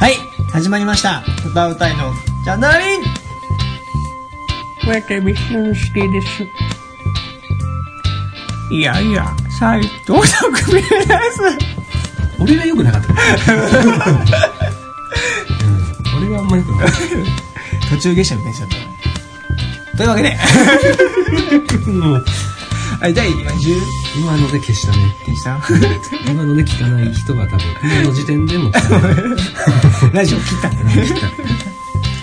[0.00, 0.16] はい、
[0.50, 1.22] 始まりました。
[1.46, 3.02] 歌うたいのジャンダラリン
[4.86, 6.48] 私、俊介です。
[8.72, 9.26] いやいや、
[9.58, 10.88] 斎藤匠です。
[12.40, 13.60] 俺が良くなかった、うん、
[16.16, 19.96] 俺があんま良くなかった 途中下車みたいにしちゃった。
[19.98, 20.38] というわけで、
[21.92, 22.24] も う
[23.00, 23.80] はい、第今10
[24.18, 25.16] 今ので消したね。
[25.26, 25.58] でした？
[26.30, 29.16] 今ので聞かない人が多分 今の時点でも聞かない。
[30.12, 30.68] ラジオ切った。
[30.68, 31.06] んでね。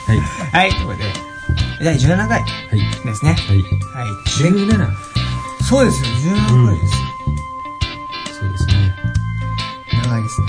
[0.05, 0.21] はい。
[0.52, 1.13] はい、ということで、
[1.84, 2.45] 第17回はい。
[3.05, 3.35] ですね。
[3.48, 3.58] はい。
[3.58, 4.12] はい。
[4.27, 4.88] 17
[5.63, 6.94] そうですよ、17回です。
[6.94, 6.99] よ。
[8.40, 8.96] そうですね。
[10.04, 10.48] 長いですね。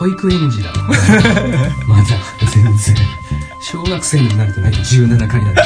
[0.00, 0.76] 保育園児だわ。
[1.86, 2.04] まだ
[2.52, 2.96] 全然。
[3.62, 5.64] 小学生になるとね17回なんだ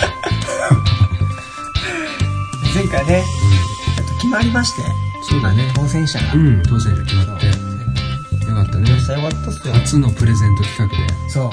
[2.74, 3.43] 前回ね、えっと
[4.20, 4.82] 決まりまして、
[5.28, 5.70] そうだね。
[5.74, 6.32] 当選者が。
[6.34, 6.62] うん。
[6.62, 7.46] 当選者決まって。
[7.46, 7.52] よ
[8.54, 8.90] かったね。
[8.90, 9.74] よかったっすよ。
[9.74, 11.30] 初のプレゼント企画で。
[11.30, 11.50] そう。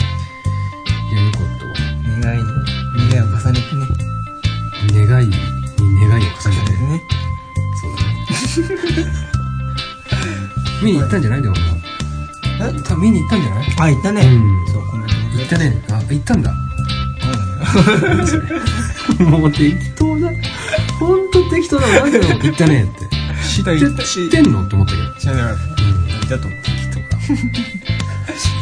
[1.14, 1.72] いやよかったわ
[2.22, 2.46] 願いに、
[3.12, 3.88] 願いを重ねてね。
[5.08, 5.34] 願いに
[6.00, 6.74] 願いを重ねて。
[6.74, 7.02] 重ね。
[7.82, 9.12] そうだね。
[10.84, 11.56] 見に行ったんじゃないでも
[12.60, 13.66] え見に行ったんじゃない？
[13.80, 14.22] あ、行ったね。
[14.22, 14.68] うん。
[14.72, 15.14] そう、このね。
[15.36, 15.84] 行ったね。
[15.92, 16.54] あ行ったんだ。
[19.22, 19.30] うん。
[19.42, 20.30] もう適当だ
[21.02, 23.08] ほんと適当だなんで行ったねって。
[23.44, 24.64] 知って知ってんの？
[24.64, 25.14] って思ったけど。
[25.16, 25.64] 知らなかった。
[25.84, 26.60] うん行ったと思う。
[26.94, 27.18] とか。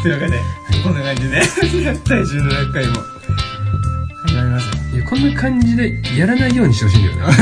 [0.02, 0.40] というわけで、
[0.82, 1.42] こんな感じで、
[2.08, 2.94] 第17回も。
[4.22, 4.74] 始まりますよ。
[4.94, 7.34] いやこんな感じでやらないようにしてほしいんだよね。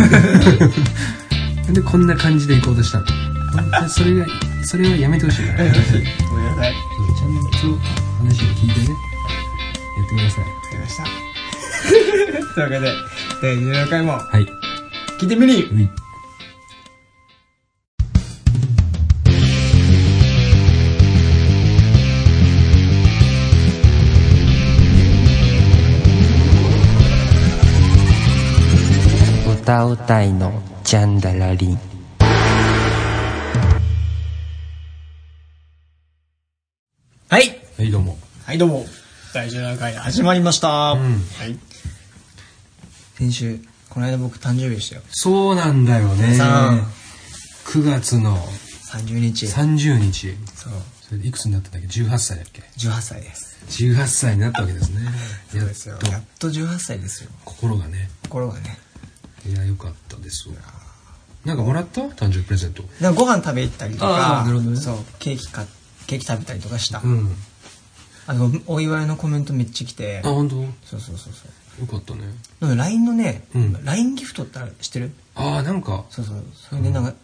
[1.65, 3.07] なんでこんな感じで行こうとしたの？
[3.07, 4.27] 本当にそれが
[4.65, 5.59] それはやめてほしいから。
[5.59, 5.95] ごめんなさい。
[5.95, 7.79] ちゃんと
[8.19, 8.87] 話を聞いてね。
[8.89, 10.45] やってください。
[10.45, 11.05] わかりました。
[12.55, 12.93] というわけで、
[13.41, 14.13] 第17回も。
[14.13, 14.58] はい
[15.19, 15.89] 聞いてみにうい
[29.61, 31.79] 歌うたいのジャンダラリン。
[37.29, 37.61] はい。
[37.77, 38.87] はいどうもはい、どうも。
[39.35, 40.95] 第17回始まりました。
[40.95, 41.59] んはい。
[43.17, 43.59] 先週、
[43.91, 45.03] この間僕誕生日でしたよ。
[45.11, 46.35] そうなんだよね。
[46.35, 46.89] さあ
[47.67, 48.37] 9月の
[48.93, 49.47] 30日。
[49.47, 50.35] 30日。
[50.55, 50.73] そう。
[51.03, 53.59] それでいくつになったんだっけ？18歳だっけ？18歳です。
[53.85, 55.01] 18歳になったわけですね。
[55.51, 55.95] そうですよ。
[55.95, 56.11] やっと。
[56.11, 57.31] やっと18歳ですよ。
[57.45, 58.11] 心がね。
[58.25, 58.79] 心がね。
[59.47, 60.55] いやよかったですわ。
[61.45, 62.03] なんかもらった？
[62.03, 62.85] 誕生日プレゼント。
[63.01, 64.81] なんかご飯食べ行ったりとかなるほどね。
[64.81, 65.65] そうケーキか
[66.07, 67.35] ケーキ食べたりとかした、うん。
[68.27, 70.21] あのお祝いのコメントめっちゃ来て。
[70.25, 70.57] あ本当？
[70.57, 71.33] そうそうそうそう
[71.81, 72.25] よかったね。
[72.61, 73.85] LINE のね、うん。
[73.85, 75.13] LINE ギフトって知ってる？
[75.35, 76.05] ああなんか。
[76.11, 76.45] そうそう。
[76.55, 77.15] それでなんか、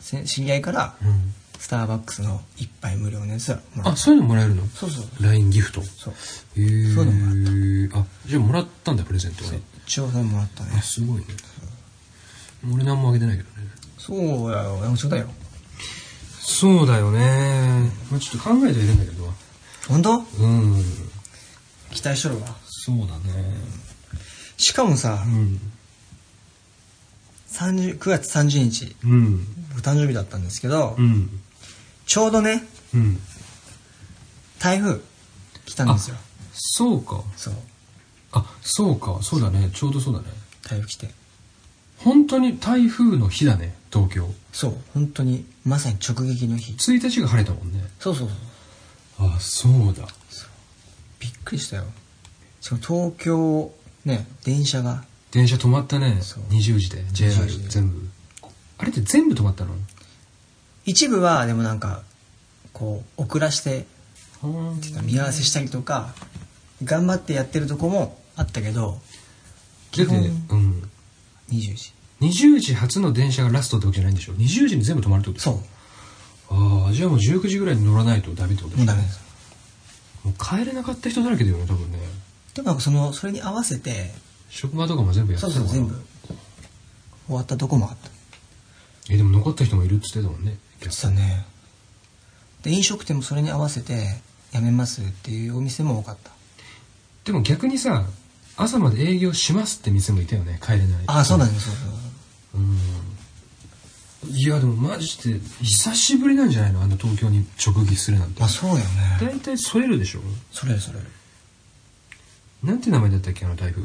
[0.00, 1.34] せ知り合いからうん。
[1.58, 4.66] スターバックスの一杯無料のやつもらっあそういうのもらえるの？
[4.66, 5.04] そうそう。
[5.20, 5.80] LINE ギフト。
[5.80, 6.14] へそう。
[6.56, 9.52] えそういうあじゃあもらったんだプレゼントは。
[9.52, 10.70] ね一応それもらったね。
[10.76, 11.24] あすごいね。
[12.72, 13.68] 俺何もあげてないけどね。
[13.98, 14.76] そうだよ。
[14.82, 15.26] 山本だよ。
[16.40, 17.90] そうだよね。
[18.10, 19.32] まあちょっと考えてはいるんだけど。
[19.88, 20.18] 本当？
[20.18, 20.84] うん。
[21.92, 22.48] 期待しとるわ。
[22.66, 23.10] そうだね
[24.64, 25.60] しかもさ、うん。
[27.52, 29.46] 30 9月30日うん。
[29.76, 31.28] お誕生日だったんですけど、うん。
[32.06, 32.64] ちょうどね
[32.94, 33.20] うん。
[34.58, 35.00] 台風
[35.66, 36.16] 来たんですよ。
[36.54, 37.22] そうか。
[37.36, 37.54] そう。
[38.32, 39.18] あそうか。
[39.20, 39.70] そうだね。
[39.74, 40.28] ちょうどそうだね。
[40.62, 41.10] 台風来て。
[41.98, 43.74] 本当に台風の日だね。
[43.92, 44.32] 東京。
[44.50, 44.76] そう。
[44.94, 46.72] 本当にまさに直撃の日。
[46.72, 47.84] 1日が晴れたもんね。
[48.00, 48.28] そうそう
[49.18, 49.28] そう。
[49.28, 50.08] あそうだ。
[51.20, 51.84] びっくりしたよ。
[52.62, 53.70] しかも東京
[54.04, 54.26] ね。
[54.44, 55.04] 電車が。
[55.30, 56.18] 電車止まったね。
[56.22, 56.44] そう。
[56.44, 57.04] 20時で。
[57.12, 57.68] JR 20時で。
[57.68, 58.08] 全部。
[58.78, 59.74] あれって全部止まったの？
[60.84, 62.02] 一部はでもなんか
[62.72, 63.86] こう遅らして
[64.42, 64.80] うん。
[65.04, 66.14] 見合わせしたりとか
[66.82, 68.98] 頑張ってやってるとこもあったけど
[69.90, 70.22] 基本う
[70.56, 70.90] ん。
[71.50, 71.92] 20時。
[72.20, 75.40] 20時発の電車がラストってわけじゃないんでしょ？20時に全部止まるってこと？
[75.40, 75.58] そう。
[76.50, 78.88] ああじゃあもう19時ぐらいに乗らないとダメってことです。
[80.24, 81.98] もう帰れなかった人だらけだよね多分ね
[82.54, 84.10] でもそのそれに合わせて
[84.48, 85.94] 職場とかも全部やってそうそう全部。
[87.26, 88.10] 終わったとこもあった。
[89.12, 91.44] えでも残った人もいるっつってたもんね言ってたね。
[92.62, 94.20] で飲食店もそれに合わせて
[94.52, 96.30] やめますっていうお店も多かった。
[97.24, 98.04] でも逆にさ
[98.56, 102.60] 朝まで営業しますって店もいたよね帰れないああそうなんですそうそうそう。
[102.60, 102.64] う
[104.32, 104.36] ん。
[104.36, 106.82] いやでもマジで久しぶりなんじゃないの？
[106.82, 108.40] あんな東京に直撃するなんて。
[108.40, 108.82] まあそうよね。
[109.20, 110.20] 大体添えるでしょ？
[110.52, 111.00] それそれ
[112.64, 113.82] なんて名前だったっけあの台風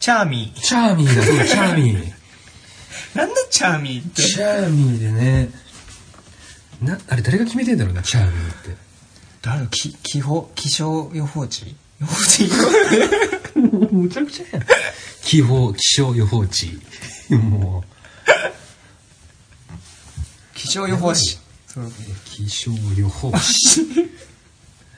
[0.00, 0.60] チャーミー。
[0.60, 1.22] チャーミーだ。
[1.22, 2.12] そうだチャーミー。
[3.16, 4.22] なんでチャーミーって？
[4.22, 5.50] チャーミーでね。
[6.82, 8.76] なあれ誰が決めてんだろうなチャーミーって。
[9.40, 11.74] 誰き気候気象予報士？
[12.00, 12.50] 予報士？
[13.92, 14.66] むちゃくちゃやん。
[15.22, 16.78] 気候、気象予報士。
[17.30, 17.84] も
[20.54, 21.38] 気象予報士。
[22.24, 23.80] 気象予報士。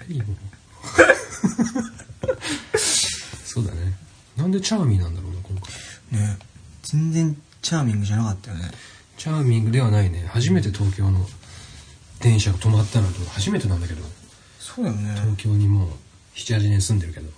[0.09, 0.23] 何
[3.45, 3.95] そうだね。
[4.37, 6.21] なんでチャーミーなんだろうな、今回。
[6.21, 6.39] ね
[6.83, 8.71] 全然チャーミングじゃなかったよね
[9.17, 10.27] チャーミングではないね。
[10.29, 11.27] 初めて東京の
[12.21, 14.03] 電車が止まったのと初めてなんだけど、
[14.61, 15.91] そうだよね東京にもう
[16.37, 17.31] 7、8年住んでるけど、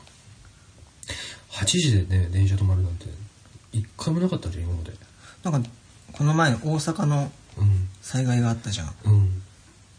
[1.51, 3.07] 8時でね、電車止まるなんて、
[3.73, 4.93] 一回もなかったじゃん、今まで。
[5.45, 5.71] なんか
[6.13, 9.43] この前の大阪のうん、災害があったじゃんうん、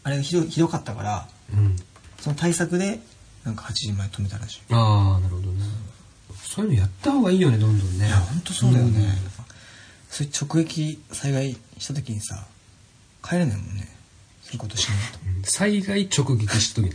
[0.02, 1.76] あれがひどひどかったからうん。
[2.18, 3.00] その対策で
[3.44, 4.60] なんか8時前止めたらしい。
[4.70, 5.64] ああ、なるほどね。
[6.44, 8.06] そういうのやった方がいいよね、どんどんね。
[8.06, 9.08] いやほんとそうだよね、
[10.10, 12.46] そういう直撃災害した時にさ
[13.22, 13.88] 帰れないもんね。
[14.42, 15.18] そういうことしないと。
[15.38, 15.42] うん。
[15.44, 16.92] 災害直撃した時に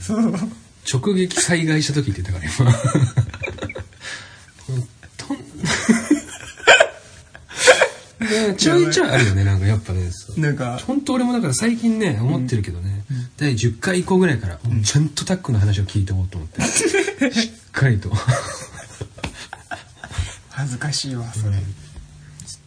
[0.92, 2.74] 直撃災害した時って言ったから今。
[5.18, 5.38] とん
[8.26, 10.12] ねちょいちょいあるよねなんかやっぱね。
[10.38, 13.04] なんか本当俺もだから最近ね思ってるけどね、
[13.46, 16.62] 第10回以降ぐらいから、ちゃんとタックの話を聞いておこうと思って。
[17.32, 18.12] しっかりと。
[20.50, 21.62] 恥ずかしいわそれ、ちょっ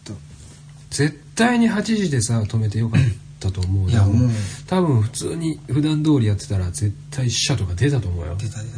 [0.05, 0.17] と
[0.91, 3.01] 絶対に8時でさ止めてよかっ
[3.41, 3.89] たと思うよ。
[3.89, 4.31] いやもう。
[4.67, 8.35] 多分普通に普段通りやってたら絶対死者とか出たと思うよ。
[8.37, 8.77] 出た出た出た、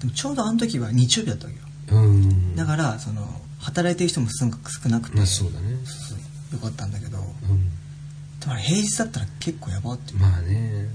[0.00, 1.52] でもちょうどあの時は日曜日だったわ
[1.88, 2.02] けよ。
[2.02, 2.56] うん。
[2.56, 4.44] だからその働いてる人も少
[4.90, 5.78] なくて、まあそうだね。
[5.86, 6.18] そう。
[6.52, 7.09] よかったんだけど
[8.40, 10.88] うんだから平日だったら結構やばってまあね。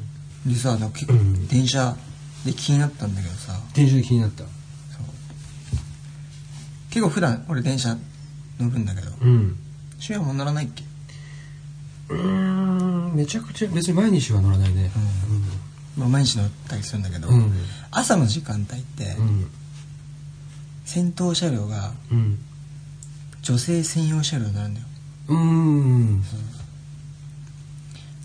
[0.46, 1.48] でさなんか結構うん。
[1.48, 1.96] 電車
[2.44, 4.44] で気になったんだけどさ、電車で気になった。
[4.44, 4.50] そう。
[6.90, 7.96] 結構普段俺電車
[8.60, 9.12] 乗るんだけど。
[9.22, 9.58] うん。
[10.24, 10.84] もう乗らないっけ？
[12.10, 14.92] うーんめちゃくちゃ別に毎日は乗らないね。
[15.98, 17.52] まあ毎日乗ったりするんだけど、うん。
[17.92, 19.48] 朝の時間帯って、うん。
[20.86, 22.40] 先頭車両がうん。
[23.42, 24.86] 女性専用車両になるんだよ。
[25.30, 26.24] うん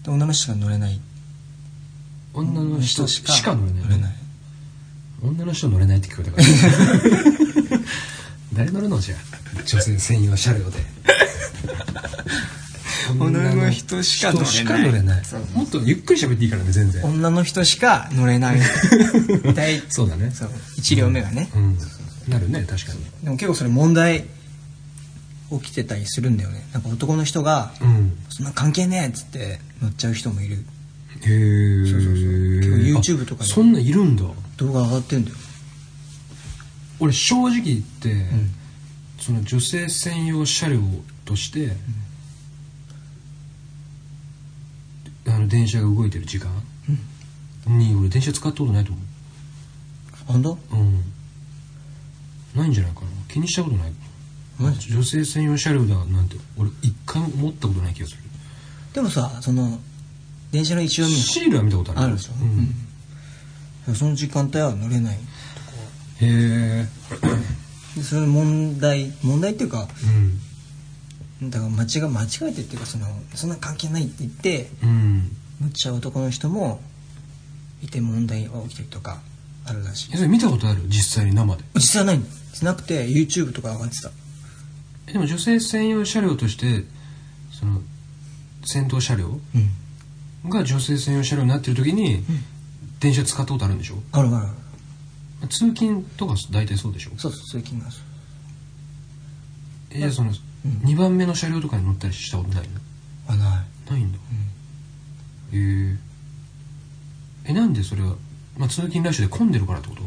[0.04, 1.00] で女の人が乗れない。
[2.32, 3.82] 女の人しか乗れない。
[3.84, 4.14] 乗れない。
[5.22, 7.80] 女の人乗れないって聞こえたから。
[8.54, 9.00] 誰乗るの？
[9.00, 10.78] じゃあ女性専用車両で。
[13.18, 14.40] 女の人しか乗
[14.92, 15.22] れない。
[15.54, 17.04] もっとゆっくり喋っていいからね全然。
[17.04, 18.60] 女の人しか乗れない。
[19.54, 20.30] 大そうだね。
[20.34, 20.50] そう。
[20.78, 21.78] 1両目がね、うん。
[22.28, 23.00] なるね確かに。
[23.24, 24.24] でも結構それ問題
[25.50, 26.64] 起きてたりするんだよね。
[26.72, 30.64] なんか男の人がうん「そんな関係ねえ」っつって乗っちゃう人もいる。
[31.22, 32.24] へえそうそうそう
[32.60, 33.50] 結構 YouTube とかで。
[33.50, 34.24] そんなんいるんだ。
[34.56, 35.36] 動画上がってんだよ。
[36.98, 38.26] 俺正直言って、
[39.18, 40.82] その女性専用車両
[41.24, 41.74] として、
[45.26, 46.50] あの電車が動いてる時間
[47.66, 49.00] に俺電車使ったことないと思
[50.26, 50.58] 本当？
[50.72, 51.04] ううん。
[52.54, 53.06] ないんじゃないかな。
[53.28, 53.92] 気にしたことない
[54.60, 58.18] マジ女性専用車両だなんて俺一回も思ったことない気がする。
[58.92, 59.78] でもさその
[60.52, 62.00] 電車の一応目シールは見たことある。
[62.02, 62.74] あるでしょ、うん。
[63.88, 63.94] うん。
[63.94, 65.16] その時間帯は乗れない。
[65.16, 65.18] へ
[66.20, 66.86] え。
[67.96, 69.88] でそれ問題問題っていうか
[71.40, 71.50] うん。
[71.50, 75.36] だから間違間違えてっていうかそのそんな関係ないって言ってうん。
[75.60, 76.80] 乗っちゃう男の人も
[77.82, 79.20] いて問題が起きたりとか
[79.64, 80.10] あるらしい。
[80.14, 80.82] えそれ見たことある？
[80.88, 81.64] 実際に生で。
[81.76, 82.26] 実際ないん
[82.62, 84.08] なくて YouTube とか上がってた。
[84.08, 84.12] え
[85.12, 86.84] でも女性専用車両として
[87.52, 87.80] その
[88.64, 90.50] 先頭車両うん。
[90.50, 92.24] が女性専用車両になってる時に、
[92.98, 93.96] 電車使ったことあるんでしょ？
[94.12, 94.40] あるあ
[95.42, 95.48] る。
[95.48, 97.10] 通勤とか大体そうでしょ？
[97.18, 98.04] そうそうそういう気がする
[99.90, 100.70] えじゃあその、うん。
[100.88, 102.80] 2番目の車両とかに乗ったりしたことないの？
[103.28, 103.90] あない。
[103.92, 104.18] ないんだ、
[105.52, 105.96] へえ
[107.46, 108.14] えなんでそれは、
[108.56, 110.02] まあ、通勤ラッシュで混んでるからってこと？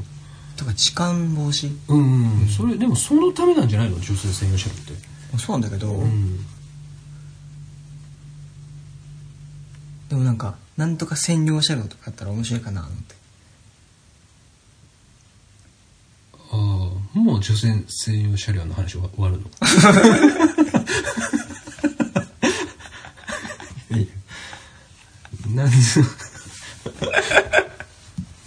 [0.56, 1.76] とか痴漢防止？
[1.88, 4.00] うんうん、うん、それでもそのためなんじゃないの？
[4.00, 4.94] 女性専用車両って。
[5.38, 6.38] そうなんだけど、うん。
[10.10, 12.92] でもなんかなんとか専用車両とかあったら面白いかなって。
[16.52, 16.58] ああ
[17.18, 19.48] もう女性専用車両の話は終わるの？
[23.98, 24.08] いいよ。
[25.56, 25.70] なん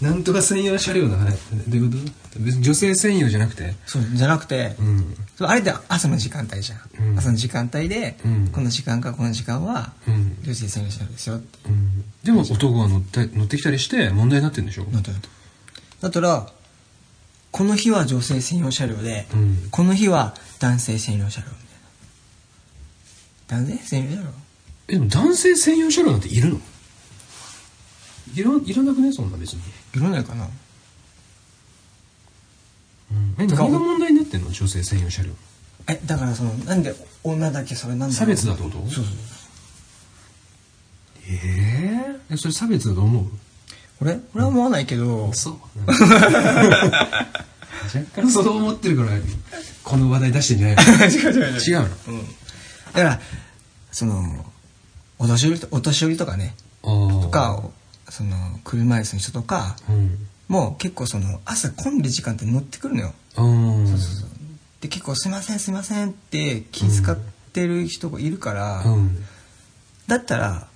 [0.06, 1.36] なんとか専用車両の話
[1.68, 1.96] どういうこ
[2.32, 2.38] と？
[2.40, 3.74] 別に女性専用じゃなくて？
[3.86, 5.16] そうじゃなくて、うん。
[5.40, 7.18] あれって朝の時間帯じゃん、うん。
[7.18, 8.48] 朝の時間帯で、うん。
[8.48, 11.58] この時間かこの時間はうん、女性専用車両ですよって。
[11.68, 14.84] うん、でも男が乗って乗ってきたりして問題になってるんでしょ？
[14.84, 15.28] なってると
[16.02, 16.50] だったら
[17.50, 19.68] この日は女性専用車両で、うん。
[19.70, 21.52] この日は男性専用車両み
[23.48, 23.64] たいな。
[23.64, 24.28] 男性専用車両？
[24.88, 26.60] えでも男性専用車両なんているの？
[28.34, 29.12] いらいらなくね？
[29.12, 29.62] そんな別に、
[29.96, 30.48] いらないかな。
[33.38, 34.50] え何が問題になってんの？
[34.50, 35.30] 女性専用車両。
[35.88, 38.14] えだからそのなんで女だけそれなんだろう。
[38.14, 38.78] 差別だってこと？
[38.78, 39.04] そうそう。
[41.28, 43.24] ええそれ差別だと思う？
[44.00, 44.20] 俺？
[44.34, 45.54] 俺は思わないけど、そう。
[45.88, 46.00] 若
[48.14, 48.30] 干。
[48.30, 49.10] そう思ってるから
[49.84, 51.52] この話題出してんじゃない 違う違う違う。
[51.52, 51.88] の違うの？
[52.92, 53.20] だから
[53.92, 54.44] その
[55.18, 56.54] お年寄りとお年寄りとかね。
[56.82, 57.62] ととか
[58.08, 60.26] その車椅子の人とかうん。
[60.48, 63.12] もう結構その朝混んでる時間って乗ってくるのよ。
[63.36, 63.86] うん。
[63.88, 64.30] そうそうそう。
[64.80, 67.18] で結構「すいませんすいません」って気遣っ
[67.52, 69.24] てる人がいるから、うん。
[70.06, 70.68] だったら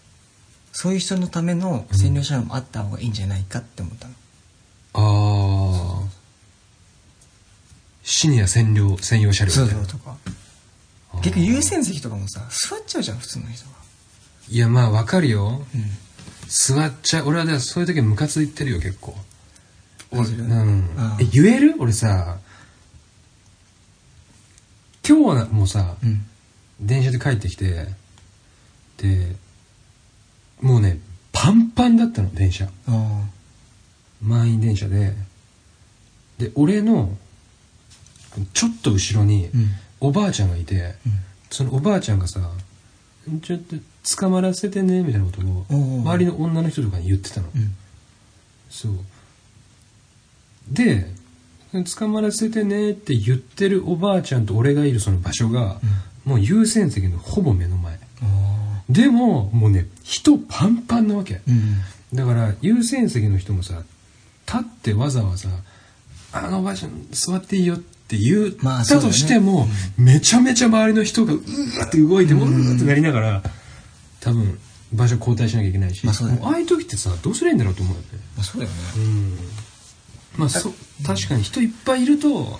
[0.72, 4.14] そういう人のための占領車両もあった方がいいんじゃないかって思ったの、
[4.94, 6.08] ああ
[8.02, 10.16] シニア専用専用車両そうみたいうとか。
[11.22, 13.72] 結局優先席とかもさ座っちゃうじゃん普通の人が。
[14.48, 15.64] いやまあわかるよ。
[15.74, 15.98] うん
[16.50, 17.28] 座っちゃう。
[17.28, 19.14] 俺はそういう時はムカついてるよ結構。
[20.10, 20.90] マジでうん。
[20.98, 21.76] あえ言える？
[21.78, 22.38] 俺さ
[25.08, 26.26] 今日はもうさ、うん。
[26.80, 27.86] 電車で帰ってきて
[28.96, 29.36] で
[30.60, 30.98] もうね
[31.30, 32.68] パンパンだったの電車。
[32.88, 33.22] あ。
[34.20, 35.14] 満員電車で。
[36.38, 37.16] で俺の
[38.54, 39.68] ちょっと後ろにうん。
[40.00, 41.12] おばあちゃんがいて、うん。
[41.50, 42.40] そのおばあちゃんがさ
[43.42, 43.76] 「ちょっと
[44.16, 47.72] 捕まらせてね」みたいなことを周りの女の人とかに言ってたの、うん。
[48.68, 48.92] そう。
[50.70, 51.12] で
[51.72, 55.80] 捕まらせてねって言ってるおばあちゃんと俺がいるその場所が、
[56.24, 57.98] もう優先席のほぼ目の前。
[58.22, 61.76] あでももうね人パンパンなわけ、うん
[62.12, 63.84] だから優先席の人もさ
[64.44, 65.48] 立ってわざわざ
[66.34, 73.42] 「あのおばあちゃん座っていいよ」って言ったとしても、めちゃめちゃ周りの人がうーって動いてもうーってなりながら
[74.20, 74.58] 多分
[74.92, 76.44] 場所交代しなきゃいけないし、まあそうだよね。
[76.44, 78.06] もうああいう時ってさどうすりゃいいんだろうと思うよね。
[78.36, 78.76] まあそうだよね。
[78.96, 79.38] うん。
[80.36, 80.72] まあそ
[81.04, 82.58] 確かに人いっぱいいると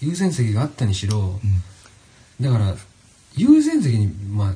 [0.00, 1.40] 優先席があったにしろ、
[2.40, 2.74] だから
[3.34, 4.54] 優先席にまあ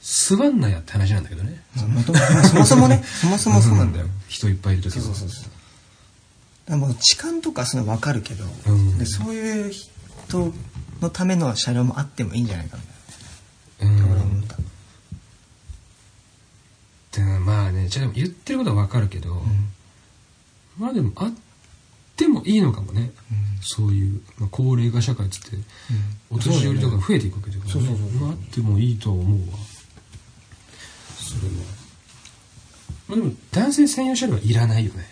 [0.00, 1.62] 座んなやって話なんだけどね。
[1.76, 3.02] そもともそもそもね。
[3.20, 5.04] そもそもそうなんだよ、人いっぱいいる時は。
[5.04, 5.44] そうそうそうそう。
[5.44, 5.52] だか
[6.66, 8.98] らもう痴漢とかそういうの分かるけど、うん。
[8.98, 10.54] でそういう人
[11.00, 12.82] のための車両もあってもいいんじゃないかな。
[13.88, 13.96] うん。
[13.96, 14.56] って俺は思った、
[17.24, 19.42] でまあねじゃあ言ってることはわかるけど、
[20.78, 21.32] まあでもあっ
[22.16, 23.12] てもいいのかもね、
[23.60, 25.56] そういう、まあ、高齢化社会っつって、
[26.30, 29.56] お年寄りとか増えていくわけだから、ねそうそうそうまああってもいいとは思うわ。
[31.16, 31.54] それは。
[33.08, 35.06] まあでも男性専用車両はいらないよね、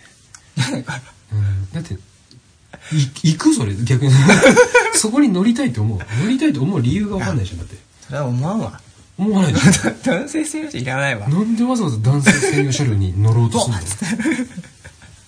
[1.33, 4.11] うん、だってい行くそれ逆に。
[4.95, 5.99] そこに乗りたいと思う。
[6.23, 7.77] 乗りたいと思う理由がわかんないじゃんだって。
[8.05, 8.81] それは思わんわ
[9.19, 11.27] 思わないじゃん男性専用車いらないわ。
[11.27, 13.81] なんでわざわざ男性専用車両に乗ろうとするの？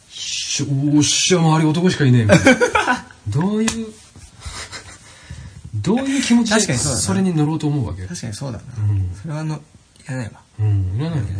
[0.09, 3.05] しおっしゃ周り男しかいねえみたいな。
[3.27, 3.69] どういう
[5.75, 8.05] どういう気持ちで確かにそれに乗ろうと思うわけ？
[8.07, 9.11] 確かにそうだな、うん。
[9.13, 9.59] それはあのい
[10.07, 10.41] らないわ。
[10.59, 11.31] うんいらないよね。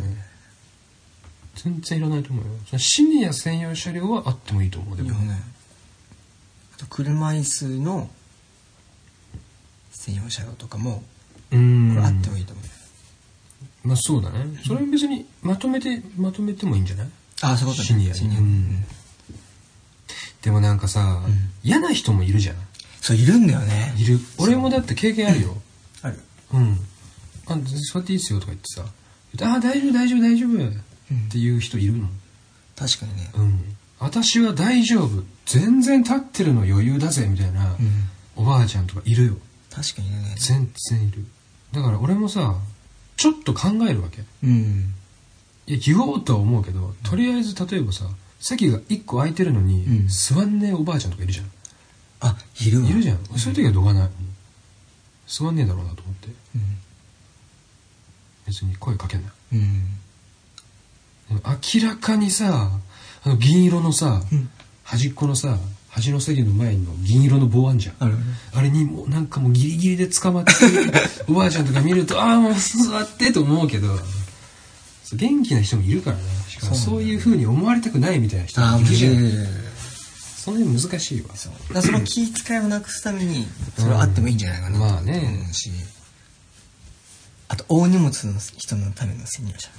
[1.55, 2.51] 全然いらないと思うよ。
[2.67, 5.09] そのシニア専用車両はあってもいいと思うでも。
[5.09, 5.41] ね
[6.75, 8.09] あと車椅子の
[9.91, 11.03] 専用車両とかも
[11.51, 11.95] うん。
[11.95, 14.45] これあってもいいと思う、まあそうだね。
[14.65, 17.07] それは別にまとめてまとめてもいいんじゃない？
[17.41, 17.87] ああそういうことね。
[17.87, 18.15] シニアに。
[18.15, 18.39] シニア。
[18.39, 18.85] うん。
[20.41, 21.25] でもなんかさ、ん。
[21.63, 22.55] 嫌な人もいるじゃん
[23.01, 23.93] そういるんだよね。
[23.97, 24.19] いる。
[24.37, 25.57] 俺もだって経験あるよ。
[26.01, 26.19] ある。
[26.53, 26.77] うん。
[27.47, 27.57] あ
[27.93, 28.85] 座っていいっすよとか言ってさ。
[29.55, 32.07] あ大丈夫大丈夫大丈夫っていう人いるの
[32.75, 33.31] 確かにね。
[33.35, 33.75] うん。
[33.99, 35.23] 私は大丈夫。
[35.45, 38.09] 全然立ってるの余裕だぜみたいな、うん。
[38.35, 39.37] おばあちゃんとかいるよ。
[39.69, 40.35] 確かにね。
[40.37, 41.25] 全然いる
[41.73, 42.55] だから俺もさ
[43.17, 44.23] ちょっと考えるわけ。
[44.43, 44.93] うん。
[45.67, 48.05] いや言おうとは思うけどとりあえず例えばさ
[48.39, 50.07] 席が1個空いてるのに、うん。
[50.07, 51.51] 座んねえおばあちゃんとかいるじゃん。
[52.21, 52.89] あいるわ。
[52.89, 54.05] いるじゃん、そういう時はどかな。
[54.05, 54.09] い
[55.27, 56.27] 座んねえだろうなと思って。
[56.55, 56.61] うん。
[58.47, 59.23] 別に声かけな。
[59.23, 59.87] いうん。
[61.29, 62.71] 明らかにさ
[63.23, 64.49] あの銀色のさ、うん。
[64.83, 65.57] 端っこのさ
[65.91, 67.95] 端の席の前の銀色の棒あんじゃん。
[67.99, 68.15] ある
[68.53, 70.91] あれにもうなんかもうギリギリで捕まってる
[71.27, 73.99] おばあちゃんとか見るとああもう座ってと思うけど
[75.13, 79.13] 元気な人もいるからねしかもそうなんだよそういう風に思われたくないみたいな人もいるじゃん。
[80.41, 81.35] その辺難しいわ。
[81.35, 81.73] そう。
[81.73, 83.45] だその気遣いをなくすために
[83.77, 84.79] それはあってもいいんじゃないかな。
[84.79, 85.71] と思うし。
[87.49, 89.69] あと大荷物の人のための専用車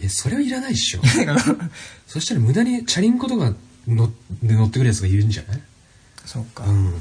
[0.00, 1.00] いやそれはいらないっしょ。
[2.06, 3.54] そしたら無駄にチャリンコとか
[3.88, 5.60] 乗で乗ってくるやつがいるんじゃない？
[6.26, 6.92] そうか、うん。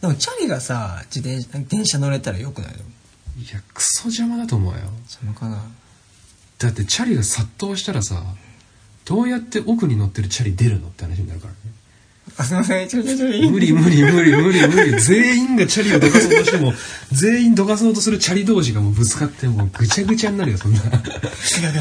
[0.00, 2.74] でもチャリがさ自転車電車乗れたらよくないい
[3.52, 4.80] やクソ邪魔だと思うよ。
[5.06, 5.62] そのかな。
[6.58, 8.22] だってチャリが殺到したらさ
[9.04, 11.58] どうやって奥に乗ってるチャリ出るのって話になるからね。
[12.36, 13.50] あ、すいません、ちょちょちょ。
[13.50, 15.00] 無理無理無理無理無理。
[15.00, 16.74] 全員がチャリをどかそうとしても
[17.10, 20.80] 全員どかそうとするチャリ同士がもうぶつかってもうぐちゃぐちゃになるよそんな。
[20.80, 21.80] 絶ガガ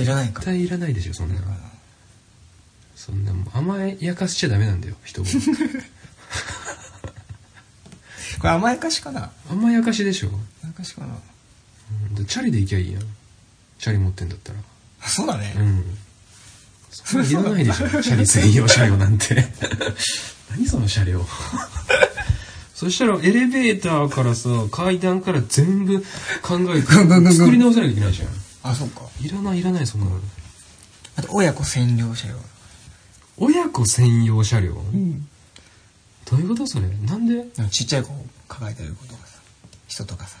[0.00, 0.42] いらないか。
[0.42, 1.40] 対いらないでしょそんな
[3.08, 5.24] そんなもう甘やかしちゃダメなんだよ人を。
[8.38, 9.32] これ甘やかしかな？
[9.50, 11.06] 甘やかしでしょ、甘やかしかな。
[12.10, 13.02] うんでチャリで行きゃいいやん。
[13.78, 14.58] チャリ持ってんだったら。
[15.00, 15.54] あそうだね。
[15.56, 15.84] うん。
[16.90, 19.50] そんないらないでしょ チャリ専用車両なんて。
[20.50, 21.26] 何その車両。
[22.74, 26.00] そしたらエレベーターからさ階段から全部
[26.42, 26.86] 考えて
[27.32, 28.28] 作り直さなきゃいけないじゃん。
[28.64, 29.00] あ、そうか。
[29.22, 30.20] いらないいらないそんなの。
[31.16, 32.34] あと、親子専用車両。
[33.40, 34.72] 親子専用車両？
[34.74, 35.26] うん。
[36.30, 36.88] どういうことそれ？
[36.88, 37.44] なんで？
[37.70, 39.40] ちっちゃい子を抱えてる子とかさ、
[39.86, 40.38] 人とかさ、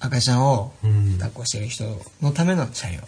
[0.00, 1.12] 赤ちゃんをうん。
[1.14, 1.84] 抱っこしてる人
[2.22, 3.00] のための車両。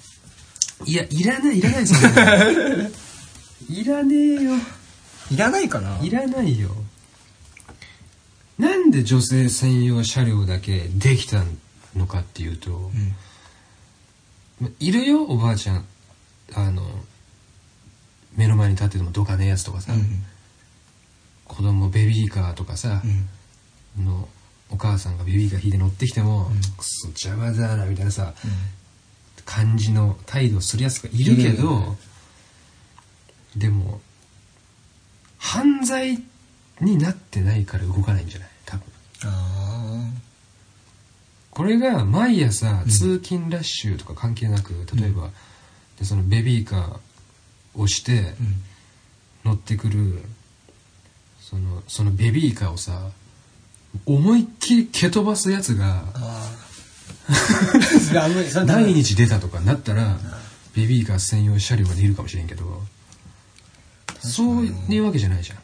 [0.85, 2.91] いやいらないいらないそんなの。
[3.69, 4.53] いらねえよ。
[5.31, 5.99] いらないかな？
[6.03, 6.71] いらないよ。
[8.59, 11.45] なんで女性専用車両だけできた
[11.95, 13.15] のかっていうと、うん。
[14.61, 15.85] まいるよおばあちゃん。
[16.55, 16.83] あの
[18.59, 20.23] 前に立っててもどかねえやつとかさ、うん。
[21.45, 23.03] 子供ベビーカーとかさ
[23.97, 24.05] う、ん。
[24.05, 24.29] の
[24.71, 26.61] お母さんがベビーカー引いて乗ってきても、うん。
[26.61, 28.35] くそ邪魔だなみたいなさ
[29.47, 31.97] 感じの態度するやつがいるけどよ
[33.57, 34.01] でも
[35.39, 36.23] 犯罪
[36.81, 38.49] になってないから動かないんじゃない？
[38.67, 38.85] 多分。
[39.25, 40.11] あ
[41.51, 45.31] これが毎朝うん通勤ラッシュとか関係なく、例えば
[45.99, 48.35] でそのベビーカーをして。
[49.49, 50.23] 乗ってくる
[51.41, 53.09] そのそのベビーカーをさ
[54.05, 56.05] 思いっきり蹴飛ばすやつが
[58.67, 60.19] 毎日出たとかなったら
[60.75, 62.83] ベビーカー専用車両ができるかもしれんけど
[64.21, 65.59] そういうわけじゃないじゃん。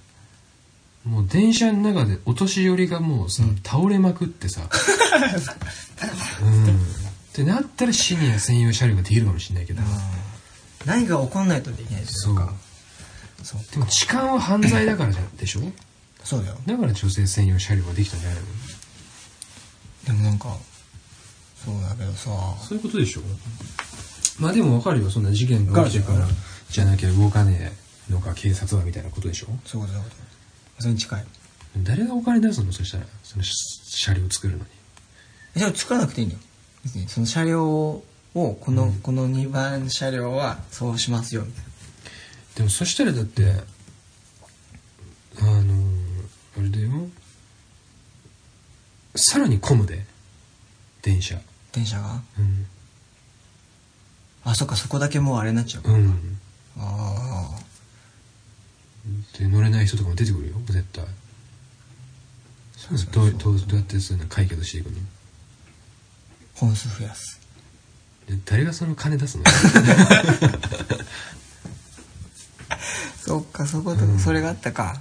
[1.11, 3.57] もう電車の中でお年寄りがもうさ、うん。
[3.62, 4.62] 倒れまくってさ。
[6.40, 6.77] うん。
[6.77, 6.79] っ
[7.35, 9.83] てなったらシニア専用車両ができるかもしれないけど
[10.87, 12.35] 何か起こんないとできないですそう。
[12.35, 12.53] か。
[13.42, 13.61] そう。
[13.73, 15.61] でも痴漢は犯罪だからじゃんでしょ？
[16.23, 16.57] そうだよ。
[16.66, 18.47] だから女性専用車両ができたんじゃないの？
[20.07, 20.57] でもなんか、
[21.64, 23.20] そうだけどさ、そういうことでしょ？
[24.38, 25.11] まあでもわかるよ。
[25.11, 26.27] そんな事件が起きてから
[26.70, 27.73] じゃなきゃ動かね
[28.09, 29.47] えのか警察はみたいなことでしょ？
[29.64, 30.11] そういうことそういう。
[30.11, 30.83] こと。
[30.83, 31.25] それに近い。
[31.83, 32.73] 誰がお金出すの？
[32.73, 33.05] そしたら。
[33.23, 34.64] そのし車両作るのに。
[35.57, 36.40] えじゃあ作らなくていいんだよ。
[36.85, 37.09] 別に。
[37.09, 41.70] その車両を、この、うんこの2番車両はそうしますよ、みたいな。
[42.57, 43.44] でもそしたらだって
[45.40, 45.75] あの
[46.59, 46.90] あれだよ
[49.16, 50.05] さらに混むで
[51.03, 51.40] 電車
[51.73, 52.23] 電車が？
[52.38, 52.66] うん
[54.47, 55.88] あ、そっか、そこだけもうあれになっちゃう。
[55.88, 56.38] うん
[56.77, 57.59] ああ。
[59.38, 61.05] で乗れない人とかも出てくるよ絶対
[62.77, 64.97] そう確かにどうどうどうやってそういうの解決していくの？
[66.55, 67.40] 本数増やす。
[68.28, 69.44] で誰がその金出すの？
[73.20, 75.00] そっか、そこと、うんそれがあったか。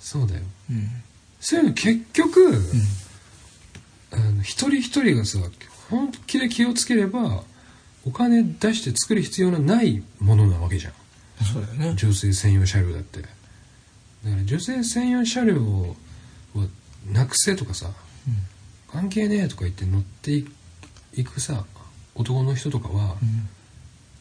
[0.00, 0.90] そうだようん。
[1.40, 2.62] そういうの結局、うん。
[4.12, 5.38] あの一人一人がさ
[5.88, 7.44] 本気で気をつければ
[8.04, 10.92] お金出して作る必要のないものなわけじゃん
[11.44, 11.94] そうだよね。
[11.96, 13.32] 女性専用車両だってだか
[14.36, 15.96] ら女性専用車両を
[17.10, 17.90] なくせとかさ
[18.92, 20.46] 関係ねえとか言って乗ってい
[21.14, 21.64] いくさ
[22.14, 23.48] 男の人とかは、うん。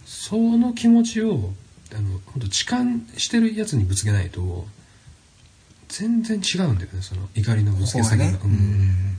[0.05, 1.51] その気持ちを
[1.93, 2.83] あの本当痴漢
[3.17, 4.65] してるやつにぶつけないと
[5.87, 8.39] 全然違うんだよねその怒りのぶつけ先が、ね。
[8.43, 9.17] ううんん。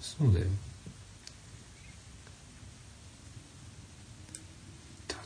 [0.00, 0.46] そうだよ
[5.08, 5.18] だっ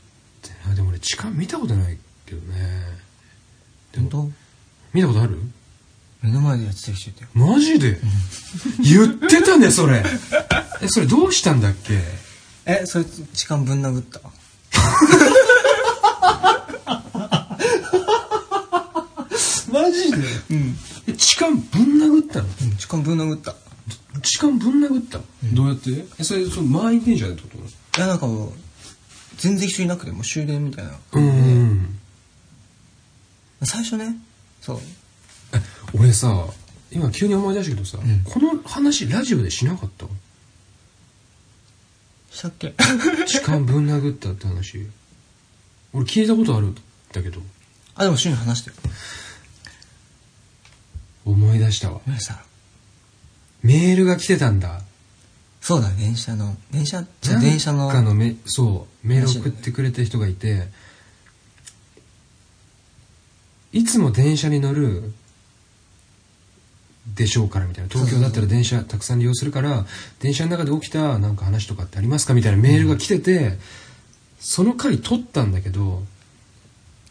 [0.43, 2.85] てなでも俺痴漢見たことないけどね
[3.93, 4.31] でも
[4.93, 5.39] 見たことある？
[6.23, 7.31] 目の前でやってた人いたよ。
[7.35, 7.99] マジで？
[8.83, 10.05] 言ってたねそれ。
[10.83, 11.99] えそれどうしたんだっけ？
[12.67, 14.21] え、そいつ痴漢ぶん殴った？
[19.73, 20.19] マジで？
[20.51, 20.77] うん。
[21.07, 21.63] え痴漢ぶん
[22.03, 22.49] 殴ったの？
[22.63, 23.53] うん、痴漢ぶん殴った。
[23.53, 23.55] い
[24.23, 25.21] 痴漢ぶん殴った、
[25.55, 26.05] どうやって？
[26.19, 27.49] えそれその満員電車でってこ
[27.95, 28.01] と？
[28.01, 28.53] や、なんかもう、
[29.39, 30.93] 全然人いなくて、もう終電みたいな。
[31.13, 31.99] うん。
[33.63, 34.17] 最初ね、
[34.61, 34.81] そう。
[35.95, 36.47] え俺さ
[36.93, 38.01] 今急に思い出したけどさ、ん。
[38.25, 40.07] この話ラジオでしなかった？
[42.33, 42.75] したっけ？
[43.27, 44.87] 痴漢ぶん殴ったって話。
[45.93, 47.41] 俺聞いたことあるんだけど。
[47.95, 48.77] あ、でも週に話してる。
[51.25, 52.01] 思い出したわ。
[53.63, 54.81] メールが来てたんだ。
[55.61, 57.05] そうだ電車の電車？
[57.23, 57.93] 電車の。
[58.03, 60.69] のめそうメール送ってくれた人がいて
[63.73, 65.13] いつも電車に乗る
[67.15, 67.91] でしょうからみたいな。
[67.91, 69.87] 東京だったら電車たくさん利用するから
[70.21, 72.35] 電車の中で起きたなんか話とかってありますか？
[72.35, 73.59] みたいなメールが来てて、
[74.39, 76.03] その回撮ったんだけど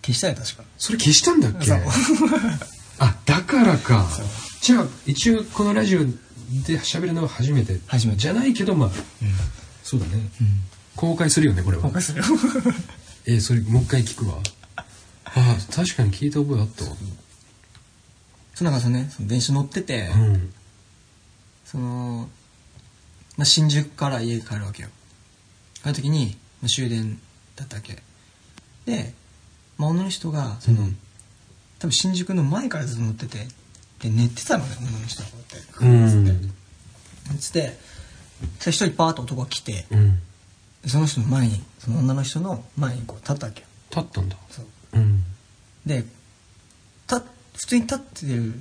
[0.02, 0.64] 消したよ確か。
[0.78, 1.72] それ消したんだっけ？
[3.00, 4.08] あだからか。
[4.62, 7.80] じゃあ一応このラジオで喋るのは初めて。
[7.88, 8.20] 初めて。
[8.20, 8.96] じゃないけどまあうん。
[9.84, 10.14] そうだね。
[10.42, 10.48] うん。
[10.96, 11.84] 公開するよねこれは。
[11.84, 12.26] 公開するよ。
[13.26, 14.36] えーそれもう一回聞くわ。
[14.76, 14.86] あ
[15.36, 16.96] あ確かに聞いた覚えあったわ
[18.60, 20.54] そうなんかそのねその電車乗ってて、うん。
[21.64, 22.28] その、
[23.38, 24.90] まあ、新宿から家に帰るわけよ。
[25.82, 27.18] 帰る時に、まあ、終電
[27.56, 28.04] だったわけ。
[28.86, 29.14] で、
[29.78, 30.98] まあ、女の人がその、うん。
[31.80, 33.38] 多分新宿の前からずっと乗ってて
[34.02, 35.36] で寝てたのね女の人がこ
[35.80, 36.16] うやって。
[36.18, 37.38] うん。
[37.40, 37.78] つって
[38.60, 40.20] そして一人パーッと男が来てうん。
[40.84, 43.68] でその人の前にその女の人の前にこう立ったわけよ。
[43.90, 44.36] 立ったんだ。
[44.50, 44.66] そう。
[44.96, 45.24] うん。
[45.86, 46.04] で
[47.08, 47.24] た
[47.60, 48.54] 普通に立ってる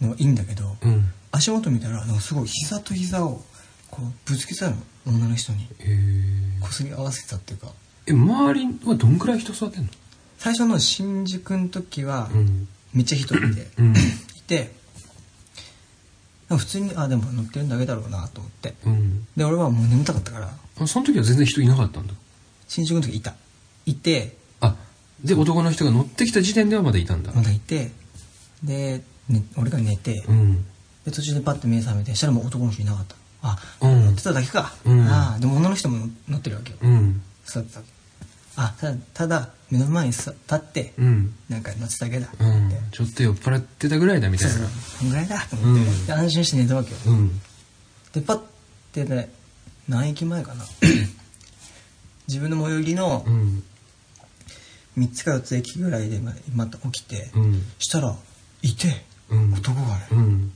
[0.00, 1.04] のはいいんだけど、うん。
[1.30, 3.40] 足元見たらなんかすごい膝と膝を
[3.92, 4.76] こうぶつけてたの
[5.06, 5.68] 女の人に。
[6.60, 7.68] こすり合わせてたっていうか。
[8.08, 9.88] え周りはどんくらい人座ってんの？
[10.36, 12.68] 最初の新宿の時はうん。
[12.92, 13.92] めっちゃ人いて、うん。
[13.92, 13.94] い
[14.46, 14.72] て。
[16.48, 18.74] 普通にあでも乗ってるだけだろうなと思って。
[18.84, 19.26] うん。
[19.36, 20.50] で俺はもう眠たかったから。
[20.80, 22.14] あその時は全然人いなかったんだ。
[22.66, 23.34] 新宿の時いた。
[23.86, 24.36] いて。
[24.60, 24.74] あ
[25.22, 27.32] で男の人が乗ってきた時点ではまだいたんだ。
[27.32, 27.92] まだいて
[28.62, 30.64] で、ね、俺が寝て、うん。
[31.04, 33.16] で途中でパッて目覚めてしたらもう男の人いなかった。
[33.42, 34.04] あ、うん。
[34.06, 35.00] 乗ってただけか、うん。
[35.02, 36.78] ああでも女の人も乗ってるわけよ。
[36.82, 37.22] うん。
[37.44, 37.80] 座ってた。
[38.56, 41.34] あただただ目の前にさ立ってうん。
[41.48, 42.26] なんか乗ってただけだ。
[42.26, 42.70] って、うん。
[42.90, 44.70] ちょっと酔っ払ってたぐらいだみたそうそういな。
[44.98, 46.96] こんぐらいだと思って、安心して寝たわけよ。
[47.06, 47.40] うん。
[48.12, 48.40] でパッ
[48.92, 49.30] てね
[49.88, 50.64] 何駅前かな。
[52.26, 53.62] 自分の最寄りのうん。
[54.98, 57.62] 3つか4つ駅ぐらいでままた起きて、うん。
[57.78, 58.16] したら
[58.62, 59.54] いてうん。
[59.54, 60.52] 男がね、うん。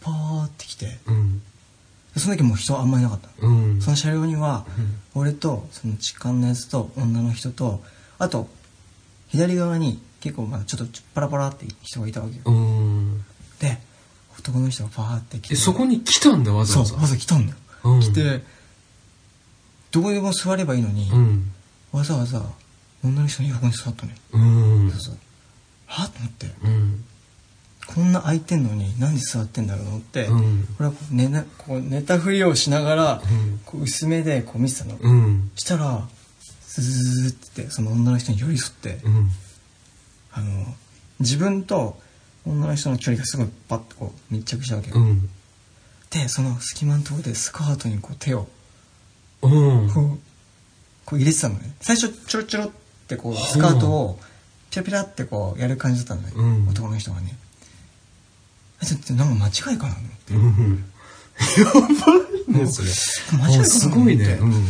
[0.00, 0.98] パーって来て
[2.16, 4.64] その時もう人あんまりいなかったその車両には、
[5.14, 7.82] 俺とその痴漢のやつと女の人と
[8.18, 8.48] あと
[9.28, 13.24] 左側に結構まだちょっとパラパラって人がいたわけよ、うん。
[13.58, 13.78] で
[14.38, 16.90] 男の人がパーって来てえそこに来たんだわざわざ？
[16.92, 18.00] そうわざ来たんだよ、うん。
[18.00, 18.42] 来て
[19.90, 21.52] どこでも座ればいいのに、うん。
[21.90, 22.42] わざわざ
[23.02, 24.38] 女の人の横に座ったのよ、う
[24.86, 24.90] ん。
[24.92, 25.16] そうそう。
[25.86, 26.46] はと思って。
[26.62, 27.04] うん
[27.86, 30.68] こんな空いてんのになんで座ってんだろうと思って、うん。
[30.78, 33.60] 俺はこう寝なこう寝たふりをしながら、うん。
[33.64, 35.50] こう薄めでこう見てたの、うん。
[35.54, 36.08] したら
[36.62, 39.30] スズーってその女の人に寄り添って、うん。
[40.32, 40.66] あの
[41.20, 41.98] 自分と
[42.44, 44.90] 女の人の距離がすごいパッとこう密着したわけ。
[44.90, 45.28] よ、うん。
[46.10, 48.48] でその隙間のところでスカートにこう手を
[49.42, 49.90] うん。
[49.92, 50.18] こう
[51.04, 51.74] こう入れてたのね。
[51.80, 52.70] 最初ちょろちょろっ
[53.06, 54.18] てこうスカートを
[54.70, 56.68] ピラピラってこうやる感じだったのね、うん。
[56.68, 57.36] 男の人がね。
[57.36, 57.45] え
[58.84, 60.34] ちょっとなんか間違いかなと思って。
[60.34, 60.84] うん。
[61.58, 61.80] やば
[62.54, 62.88] いねそれ。
[63.38, 64.38] 間違いかなあすごいね。
[64.40, 64.64] うん。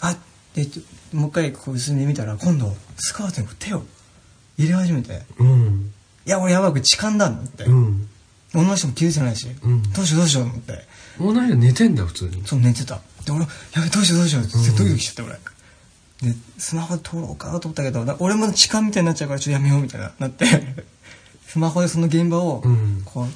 [0.00, 0.16] あ
[0.54, 0.66] で
[1.12, 3.82] もう一回こう薄めで見たら今度スカートに手を
[4.58, 5.22] 入れ始めて。
[5.38, 5.92] うん
[6.26, 8.08] 「いや俺やばいこれ痴漢だ」と思って、うん。
[8.54, 9.82] 女の人も気づいてないし、うん。
[9.92, 10.86] どうしようどうしようと思って。
[11.18, 12.42] もう何が寝てんだ普通に。
[12.46, 13.00] そう寝てた。
[13.24, 13.40] で俺
[13.74, 14.76] 「やべどうしようどうしよう」ってうん。
[14.76, 15.40] ドキドキしちゃって俺。
[16.22, 20.44] でスマホで撮ろうかなと思ったけどだ俺も痴漢みたいになっちゃうからちょっとやめようみたいななって
[21.52, 23.02] スマホでその現場をうん。
[23.04, 23.32] こう隠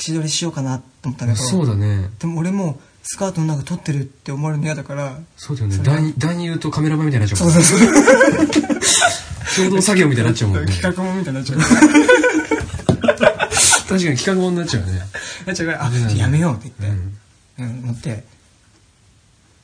[0.00, 2.10] し撮りしようかなと思ったけどそうだね。
[2.18, 7.88] でも俺もスカートの中撮ってるって思われるの嫌だからそうだよね男男優とカメラマンみたいになっちゃそううもんそうそう
[9.56, 10.72] 共同作業みたいになっちゃうもんね。
[10.72, 11.58] 企画もんみたいになっちゃう。
[11.60, 11.74] 確
[13.88, 14.92] かに企画もんになっちゃうね。
[15.46, 16.92] なっちゃうからあやめようってう言っ
[17.56, 17.66] て、ん。
[17.66, 18.24] うん、乗って。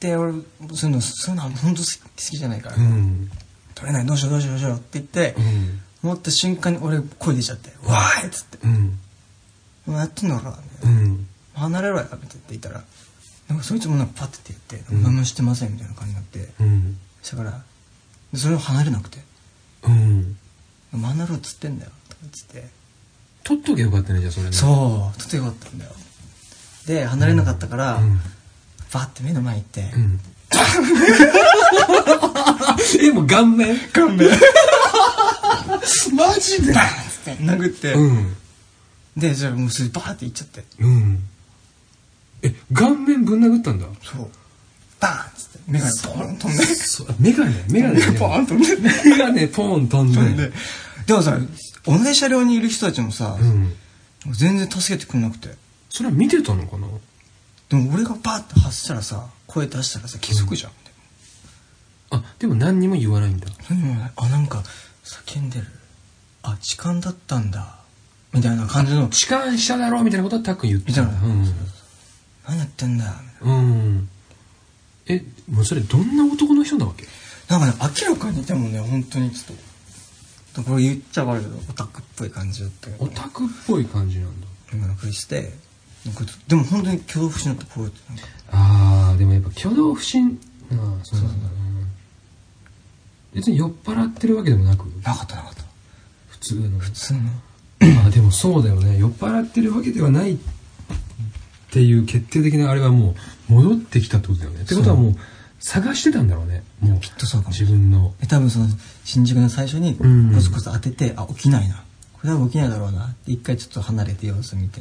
[0.01, 0.33] で俺
[0.75, 3.31] そういうのそういうのは本当好き好きじゃないから、うん。
[3.75, 8.59] 取れないどうしようどうしようどうしようって言ってう、ん思った瞬間に俺声出ちゃって「わーい!」っつって。
[8.65, 8.99] うん
[9.89, 12.27] 「お前やってんだろ」うん離れろや」みたいな。
[12.51, 12.83] 言ったら
[13.49, 16.53] なんかそいつもなんかパッて言って「うん何もしてません」みたいな感じになって。
[16.61, 16.99] うん。
[17.23, 17.63] したから
[18.33, 19.19] でそれを離れなくて。
[19.85, 20.37] うん
[20.93, 22.33] 「離ろうっつってんだよ」とか言っ
[22.65, 22.69] て。
[23.45, 24.53] 取っとけばよかったねじゃあそれね。
[24.53, 25.93] そうとてよかったんだよ。
[26.87, 28.21] で離れなかったから、うん。
[28.93, 30.21] バッて目の前行って、うん。
[33.01, 33.79] えもう顔面？
[33.91, 34.29] 顔面
[36.15, 36.73] マジで？
[36.73, 36.85] バー
[37.33, 37.43] ンって。
[37.45, 38.37] 殴って、うん。
[39.17, 40.65] でじゃあもうそれバーって行っちゃって。
[40.81, 41.23] うん。
[42.43, 43.87] え顔面ぶん殴ったんだ？
[44.03, 44.29] そう。
[45.01, 45.59] バーンっつって。
[45.69, 46.65] 目がポーン飛んで。
[46.65, 48.77] そうメガネメガネねポーン飛んで。
[49.11, 50.19] メガネポーン飛んで。
[50.19, 50.53] 飛んで。
[51.07, 51.39] でもさ
[51.85, 53.73] 同じ車両にいる人たちもさ、うん。
[54.33, 55.55] 全然助けてくんなくて。
[55.89, 56.89] それは見てたのかな？
[57.71, 60.73] でも俺がバーって発したらさ声出したらさ気づくじゃん、
[62.11, 63.47] あでも何にも言わないんだ。
[63.71, 64.13] 何もない。
[64.15, 64.63] あなんか
[65.07, 65.67] 叫んでる。
[66.43, 67.77] あ痴漢だったんだ。
[68.33, 69.09] みたいな感じの。
[69.09, 71.35] 痴漢しただろうみたいなことはたっくん言ってたみたいな。
[72.49, 73.15] 何やってんだ。
[73.41, 74.09] うん、うん、
[75.07, 77.07] えもうそれどんな男の人なわけ？
[77.49, 80.63] なんかね明らかにでもね本当にちょっと。
[80.63, 84.47] これ言っちゃ悪いけどオタクっぽい感じだったけどオタクっぽい感じなんだ。
[84.73, 85.53] 今のふりして
[86.49, 87.75] でも本当に挙動不審だった。
[87.75, 87.99] こうやって
[88.51, 90.41] あーでもやっぱ挙動不審。
[90.73, 91.49] ああそうなんだ。
[91.51, 91.66] ね
[93.37, 95.63] 別に酔っ払ってるわけでもなくなかったなかった。
[96.29, 96.79] 普通の。
[96.79, 97.21] 普通の。
[98.07, 98.99] あでもそうだよね。
[98.99, 100.39] 酔っ払ってるわけではないっ
[101.71, 103.15] ていう決定的なあれはも
[103.51, 104.63] う戻ってきたってことだよね。
[104.63, 105.15] ってことはもう
[105.61, 106.65] 探してたんだろうね。
[106.81, 108.15] もうきっとそうかも自分の。
[108.21, 108.67] で多分その
[109.05, 110.35] 新宿の最初にうん。
[110.35, 111.85] コツコツ当てて、あ起きないな。
[112.15, 113.05] これ多分起きないだろうな。
[113.05, 114.81] って一回ちょっと離れて様子見て。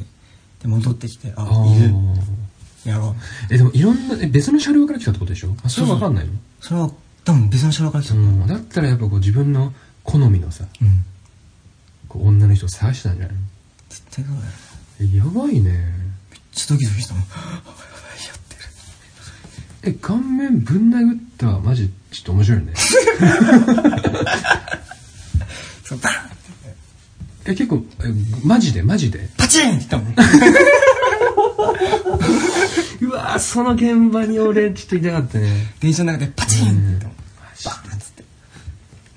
[0.62, 1.90] で戻ってきてああいる。
[1.90, 3.54] ーやろう。
[3.54, 5.54] えでもいろんなえ別の車両から来たってことでしょ？
[5.62, 6.32] あそれは分かんないの？
[6.60, 6.90] それは
[7.26, 8.14] 多分別の車両から来た。
[8.14, 8.24] ううん。
[8.44, 11.04] んだったらやっぱこう自分の好みのさうん。
[12.08, 13.36] こう女の人を探してたんじゃない？
[13.36, 13.42] の
[13.90, 15.12] 絶対そうだよ。
[15.12, 15.84] えやばいね。
[16.52, 17.22] ちょっとドキドキしたもん。
[17.24, 17.30] やっ
[19.82, 19.92] てる。
[19.92, 22.72] え顔面ぶん殴ったはマジちょっと面白いね。
[25.84, 28.12] そうバーンってえ結構え
[28.46, 28.82] マジで？
[28.82, 29.28] マジで？
[29.36, 30.14] パチンって言ったもん。
[33.02, 35.74] うわーその現場に俺ちょっといたかったね。
[35.80, 37.15] 電車の中でパチンって言ったもん
[37.64, 38.24] バーンっつって。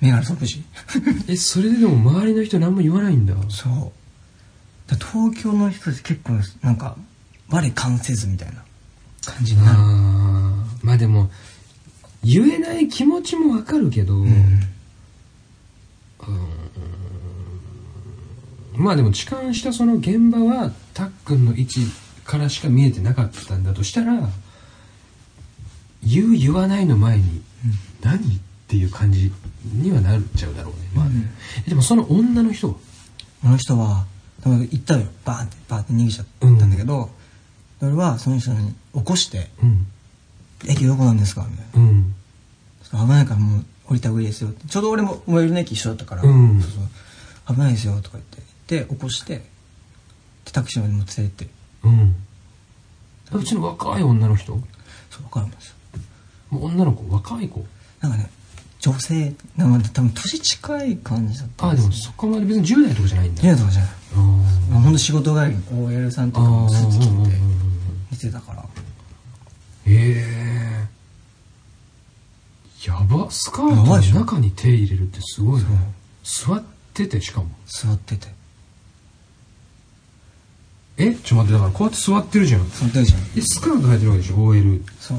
[0.00, 0.64] 目が即時
[1.28, 3.34] えそれででも周りの人何も言わないんだ。
[3.48, 4.90] そう。
[4.90, 6.96] だ東京の人たち結構なんか
[7.48, 8.64] 我関せずみたいな。
[9.24, 9.78] 感じになる。
[10.82, 11.30] まあでも
[12.22, 14.60] 言えない気持ちもわかるけど、うん。
[18.74, 21.80] まあでも痴漢したその現場はたっくんの位置
[22.24, 24.28] からしか見えてなかったんだとしたら
[26.02, 27.42] 言う言わないの前に
[28.02, 29.32] 何っていう感じ
[29.64, 31.30] にはなっちゃうだろうね,、まあね。
[31.66, 32.74] えでもその女の人は？
[33.44, 34.06] あの人は
[34.42, 35.06] 多分行ったよ。
[35.24, 37.10] バーンってバーンって逃げちゃったんだけど、
[37.80, 39.86] 俺はその人に起こしてうん
[40.68, 41.88] 「駅どこなんですか?」みたいな。
[41.88, 42.14] うん
[42.90, 44.66] 「危ないからもう降りた方がいいですよ」って。
[44.68, 46.60] ちょうど俺も最寄りの駅一緒だったから「うん。
[46.60, 46.80] そうそ
[47.52, 48.24] う危ないですよ」とか言っ
[48.68, 49.36] てで起こして
[50.44, 51.48] でタクシーまで持ってって。
[51.82, 52.16] うん。
[53.32, 54.52] うちの若い女の人？
[55.10, 55.74] そう分かるんですよ
[56.50, 57.64] もう女の子若い子。
[58.00, 58.30] なんかね
[58.80, 63.42] 女性なんか多分年近い感じだったあでもそこまで別に10代とかじゃないんだ。
[63.42, 63.90] いやとかじゃない。
[64.82, 67.08] ほんと仕事帰りに OL さんとかあもスーツ着て
[68.10, 68.64] 見てたから。
[69.86, 70.88] ええ
[72.86, 74.14] やばスカートやばいでしょ。
[74.14, 75.66] の中に手入れるってすごいね。
[76.24, 77.48] 座っててしかも。
[77.66, 78.28] 座ってて。
[80.96, 82.70] えちょっと待ってだからこうやって座ってるじゃん。
[82.70, 83.20] 座ってるじゃん。
[83.36, 85.18] えスカート履いてるわけでしょ？OL そう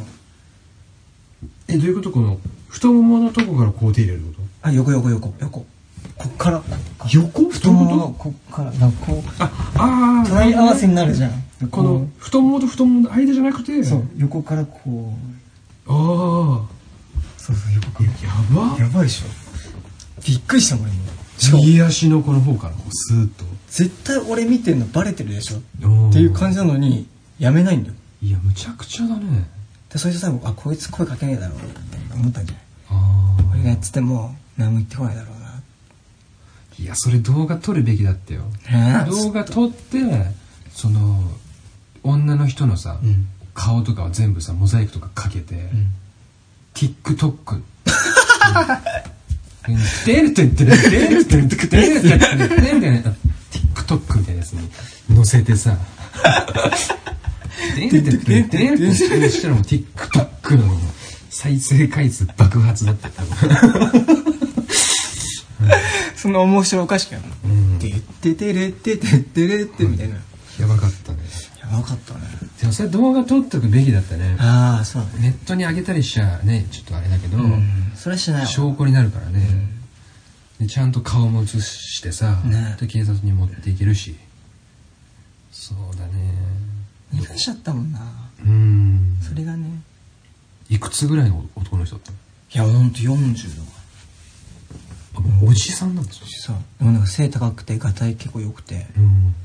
[1.71, 2.11] えどういうこと？
[2.11, 5.59] この太もものとこからこう手入れるこあ横横横横。
[5.59, 5.65] こ
[6.27, 6.59] っから。
[6.59, 6.65] と
[7.11, 7.49] 横？
[7.49, 8.71] 太もものこっから。
[8.73, 9.21] なんかこう。
[9.39, 11.67] あああ隣り合わせになるじゃん。
[11.69, 13.83] この太ももと太ももの間じゃなくて？
[13.83, 15.13] そう横からこ
[15.87, 15.91] う。
[15.91, 16.67] ああ
[17.37, 18.09] そうそう横から。
[18.09, 18.13] や
[18.77, 18.77] ば。
[18.77, 19.27] やばいでしょ。
[20.25, 20.91] びっくりした俺も
[21.37, 21.63] しかも。
[21.63, 23.45] 右足のこの方からこうスーッと。
[23.69, 25.57] 絶対俺見てんのバレてるでしょ。
[25.57, 25.59] っ
[26.09, 27.07] っていう感じなのに
[27.39, 27.95] やめないんだよ。
[28.21, 29.45] いやむちゃくちゃだね
[29.91, 33.45] でそれで最後あこいつ声かけねえだろうって思ったんじゃない？
[33.53, 35.61] 俺がやってても何も言ってこないだろうな
[36.79, 38.43] いやそれ動画撮るべきだったよ。
[39.07, 39.99] 動画撮って
[40.73, 41.21] その
[42.03, 43.27] 女の人のさ、うん。
[43.53, 45.91] 顔とかを全部さモザイクとかかけて、ん。
[46.73, 47.61] TikTok
[50.05, 53.13] テルテンテルテルテンテルテンテルテンテルテンみたいな
[53.75, 54.69] TikTok みたいなやつに
[55.15, 55.77] 載せてさ
[57.75, 60.77] テルテンテルテンテルテンそしたらもう TikTok の
[61.29, 64.31] 再生回数爆発だった多分
[66.15, 70.17] その面白おかしくやるのてっててれっててってれってみたいな
[70.59, 71.19] やばかったね
[71.59, 72.19] やばかったね
[72.59, 77.37] でもそれ動画撮っとくべきだったねああそうねネットに上げたりしちゃねちょっとあれだけど、
[77.95, 79.47] それはしない証拠になるからね、
[80.59, 84.15] でちゃんと顔も写してさ、ねで警察に持っていけるし
[85.51, 86.05] そうだ
[87.21, 87.99] ね逃がしちゃったもんな。
[88.45, 89.17] うん。
[89.21, 89.81] それがね。
[90.69, 92.17] いくつぐらいの男の人だったの？
[92.53, 93.55] いやほんと40
[95.13, 98.87] とかおじさんなんですよそうでもなんか背高くてガタイ結構良くて。
[98.97, 99.35] うん。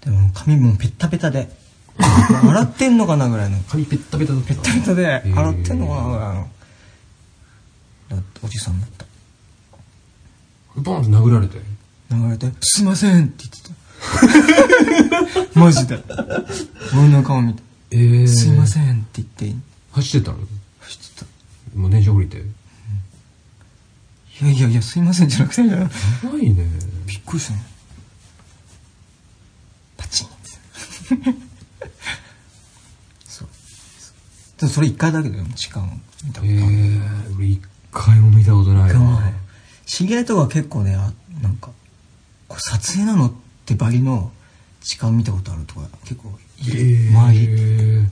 [0.00, 1.48] でも髪もペッタペタで。
[1.98, 3.58] 洗ってんのかなぐらいの。
[3.68, 6.50] 髪ペッタペタだったペッタペタで洗ってんのかなぐらいの。
[8.10, 9.06] だっておじさんだった。
[10.76, 11.60] ボンって殴られて。
[12.12, 13.70] 流れて「すいません」って言ってた
[15.54, 16.02] マジで。
[16.94, 17.62] 俺の顔見て。
[17.92, 19.54] えー、すいませんって言って。
[19.92, 20.46] 走ってったの？
[20.80, 21.78] 走ってた。
[21.78, 22.38] もう電車降りて？
[24.42, 25.62] やいやいやいやすいませんじゃなくて。
[25.62, 25.78] びっば
[26.38, 26.66] いね。
[27.26, 27.58] くりしたの
[29.96, 30.36] パチンって。
[33.28, 33.48] そう。
[34.58, 36.52] でもそれ一回だけだよ時間見たこと。
[36.52, 37.60] あえる、ー、俺一
[37.92, 39.32] 回も見たことないわ。
[39.86, 41.70] 知り合いとか結構ねあなんか
[42.48, 43.36] これ撮影なのって
[43.76, 44.32] バリの
[44.80, 48.06] 時間見たことあるとか結構いる、周りえー、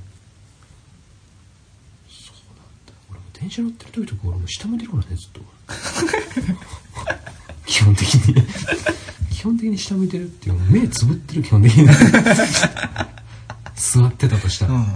[2.09, 2.93] そうなんだ。
[3.11, 5.41] 俺も電車乗ってる時とか俺も下向いてるからねずっと。
[7.67, 8.35] 基本的に。
[9.31, 11.87] 基本的に下向いてるっていうか目つぶってる基本的に。
[13.75, 14.87] 座ってたとしたら、うん。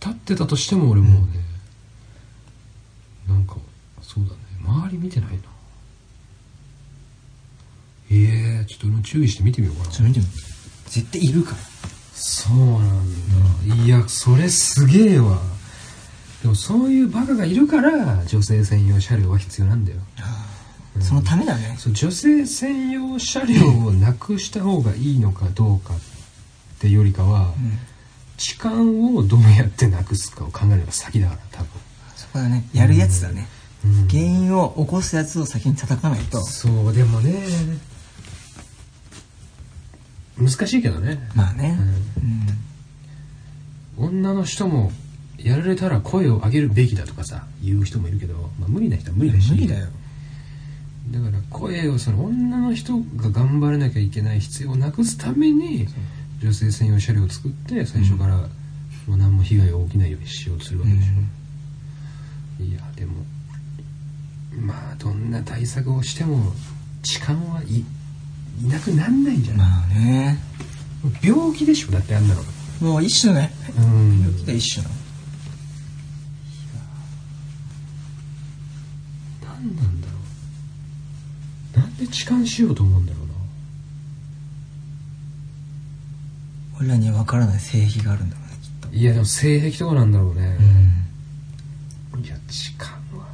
[0.00, 1.44] 立ってたとしても俺もうね、
[3.28, 3.56] なんか
[4.02, 4.38] そうだね。
[4.64, 5.36] 周り見てないな
[8.10, 9.90] ええちょっと俺も注意して見てみようかな。
[9.90, 10.30] ちょっと見てみて
[10.86, 11.56] 絶対いるから。
[12.14, 15.38] そうなんだ、いやそれすげえわ。
[16.42, 19.98] でもそういうバカがいるから女性専用車両は必要なんだよ。
[21.00, 21.76] そのためだね。
[21.78, 25.98] そう女性専用車両をなくした方がいいのかどうかっ
[26.78, 27.52] てよりかは、
[28.38, 31.68] 痴漢をどうやってなくすかを考えるのが先だから多分。
[32.16, 33.46] そこだねやるやつだね、
[33.84, 34.08] うん。
[34.08, 36.40] 原因を起こすやつを先に叩かないと。
[36.42, 37.42] そうでもね
[40.38, 41.78] 難しいけどね、まあね。
[43.98, 44.92] うん、女の人も
[45.38, 49.50] やられたら声を上げるべきだとかさ言う人もいるけど、まあ、無理な人は無理だし。
[49.50, 49.86] 無理だよ。
[51.10, 55.86] だから声をその女の人が頑張らなきゃいけない必要をなくすために
[56.42, 58.36] 女性専用車両を作って最初から
[59.06, 63.24] もう何も被害が起きないようにしようとするわけでしょ、いやでも
[64.60, 66.52] まあどんな対策をしても
[67.02, 67.84] 痴漢はい
[68.62, 70.38] いなくなんないんじゃない、まあね。
[71.22, 71.90] 病気でしょ？
[71.90, 72.42] だってあんなの
[72.80, 73.52] もう一種ね。
[73.78, 74.20] うん。
[74.22, 74.90] 病気だ一種の。
[79.42, 80.12] 何なんだろ
[81.76, 81.78] う。
[81.78, 83.34] なんで痴漢しようと思うんだろうな。
[86.80, 88.96] 俺らには分からない性癖があるんだろうねきっと。
[88.96, 90.58] いやでも性癖とかなんだろうね、
[92.14, 92.24] うん。
[92.24, 93.26] いや痴漢は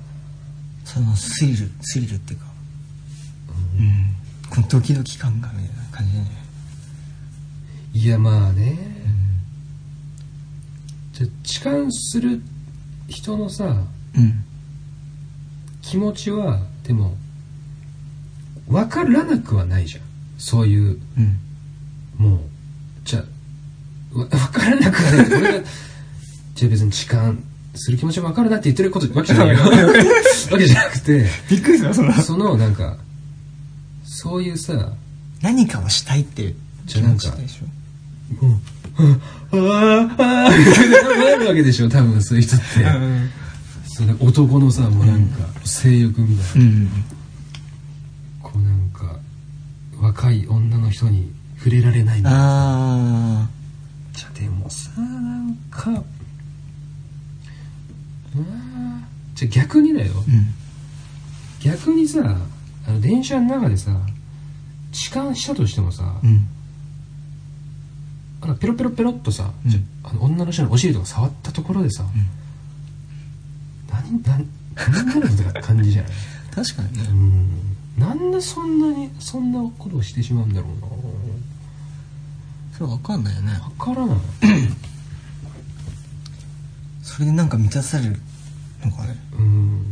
[0.85, 2.47] そのスリルスリルっていうか。
[3.79, 4.15] うん
[4.53, 6.27] このドキドキ感がみたいな感じでね。
[7.95, 8.77] いやまあね、
[11.15, 12.43] じゃあ痴漢する
[13.09, 13.65] 人のさ
[14.15, 14.45] うん。
[15.81, 17.17] 気持ちはでも
[18.69, 20.05] 分からなくはないじゃん。
[20.37, 21.39] そういううん。
[22.19, 22.41] もう
[23.05, 23.25] じゃ
[24.15, 25.65] あわ 分からなくはない
[26.55, 27.33] じゃあ別に痴漢
[27.75, 29.63] する気持ちが分かるなって言ってることわけじゃないよ。
[30.53, 32.99] わけじゃなくてびっくりするそのそのなんか
[34.23, 34.93] そういうさ
[35.43, 36.57] 何かをしたいっていう
[36.87, 38.45] 気持ちでしょ？
[38.45, 38.61] も
[39.53, 42.65] うああああみたいななるわけでしょ多分そういう人って
[43.89, 46.89] その男のさもうなんか性欲みたいな、うん
[48.41, 49.17] こうなんか
[50.01, 53.49] 若い女の人に触れられないみたいなあ
[54.13, 55.05] じゃあでもさな
[55.41, 55.91] んか
[59.35, 60.55] じゃあ逆にだよあうん
[61.61, 62.21] 逆にさ
[62.87, 63.91] あの電車の中でさ
[64.93, 66.47] 痴漢したとしてもさ、うん。
[68.43, 69.89] あのペロペロペロっとさ、うん。
[70.05, 72.05] あの女の人のお尻とか触ったところでさ、
[73.91, 76.13] 何何何なのって感じじゃない？
[76.55, 77.05] 確かにね。
[77.11, 77.49] うん。
[77.99, 80.87] なんでそんなにそんなことをしてしまうんだろうな。
[82.79, 83.53] それ分かんないよね。
[83.79, 84.19] 分からない。
[87.03, 88.19] それでなんか満たされる
[88.85, 89.17] のかね。
[89.39, 89.83] うん。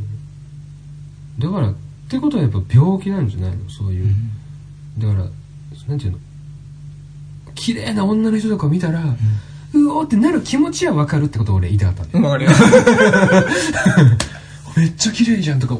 [1.39, 1.75] だからっ
[2.09, 3.69] てことはやっぱ病気なんじゃないの？
[3.71, 4.15] そういう、
[4.99, 5.25] だから
[5.89, 6.19] なんていうの？
[7.55, 9.05] 綺麗な女の人とか見たら、
[9.75, 12.51] うおーってなる気持ちは分かるってことを俺言いたかったんだよ、分かるよ。
[14.77, 15.77] めっちゃ綺麗じゃんとか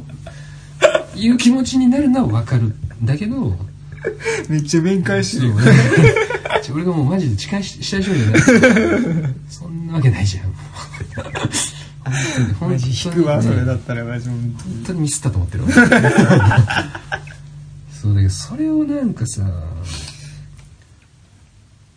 [1.15, 3.57] いう気持ちになるのは分かるんだけど
[4.49, 5.55] めっちゃ弁解してるよ。
[5.59, 5.75] そう
[6.63, 8.41] ちょ俺がもうマジで痴漢ししたい人じゃない
[9.49, 10.45] そんなわけないじゃん。
[12.03, 12.15] 本
[12.59, 14.55] 当にマジ引くわそれだったらマジ本本
[14.87, 15.71] 当にミスったと思ってるわ
[18.01, 19.43] そうだけどそれをなんかさ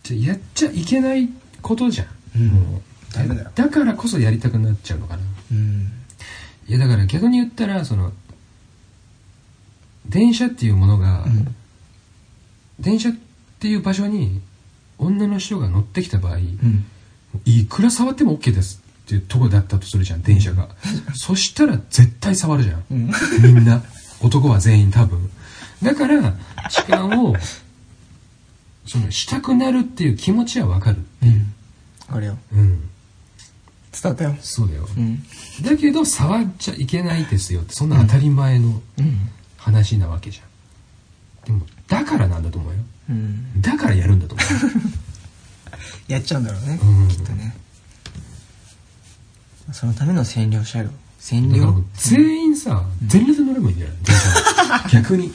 [0.03, 1.29] じゃやっちゃいけない
[1.61, 2.47] ことじゃん、うん。
[2.47, 2.81] もう
[3.13, 3.51] ダメだよ。
[3.55, 5.23] だからこそやりたくなっちゃうのかな。
[5.51, 5.91] うん。
[6.67, 8.11] いやだから逆に言ったらその
[10.05, 11.55] 電車っていうものが、うん。
[12.81, 13.13] 電車っ
[13.61, 14.41] ていう場所に
[14.97, 16.83] 女の人が乗ってきた場合、うん。
[17.45, 20.67] いくら触っても OK ですっていうとこだったとするじゃん電車が、
[21.15, 23.11] そしたら絶対触るじゃん、うん。
[23.41, 23.81] みんな。
[24.23, 25.29] 男は全員多分
[25.83, 26.33] だから
[26.69, 27.35] 痴漢を
[28.85, 30.97] そのしたくなるっていう気持ちはわかる。
[31.23, 31.53] うん。
[32.09, 32.37] あれよ。
[32.53, 32.79] うん。
[33.91, 34.35] 伝わったよ。
[34.41, 35.23] そうだよ、うん。
[35.61, 39.29] だけど触っちゃいけないですよってそんな当たり前のうん。
[39.57, 40.43] 話なわけじゃ
[41.43, 42.79] ん、でもだからなんだと思うよ。
[43.09, 43.61] うん。
[43.61, 44.43] だからやるんだと思
[46.09, 47.07] やっちゃうんだろうね、うん。
[47.07, 47.55] きっとね。
[49.71, 50.89] そのための占領車両
[51.21, 51.81] 占領。
[51.95, 53.93] 全員さ、全裸で乗ればいいんじゃな
[54.85, 54.91] い？
[54.91, 55.31] 逆に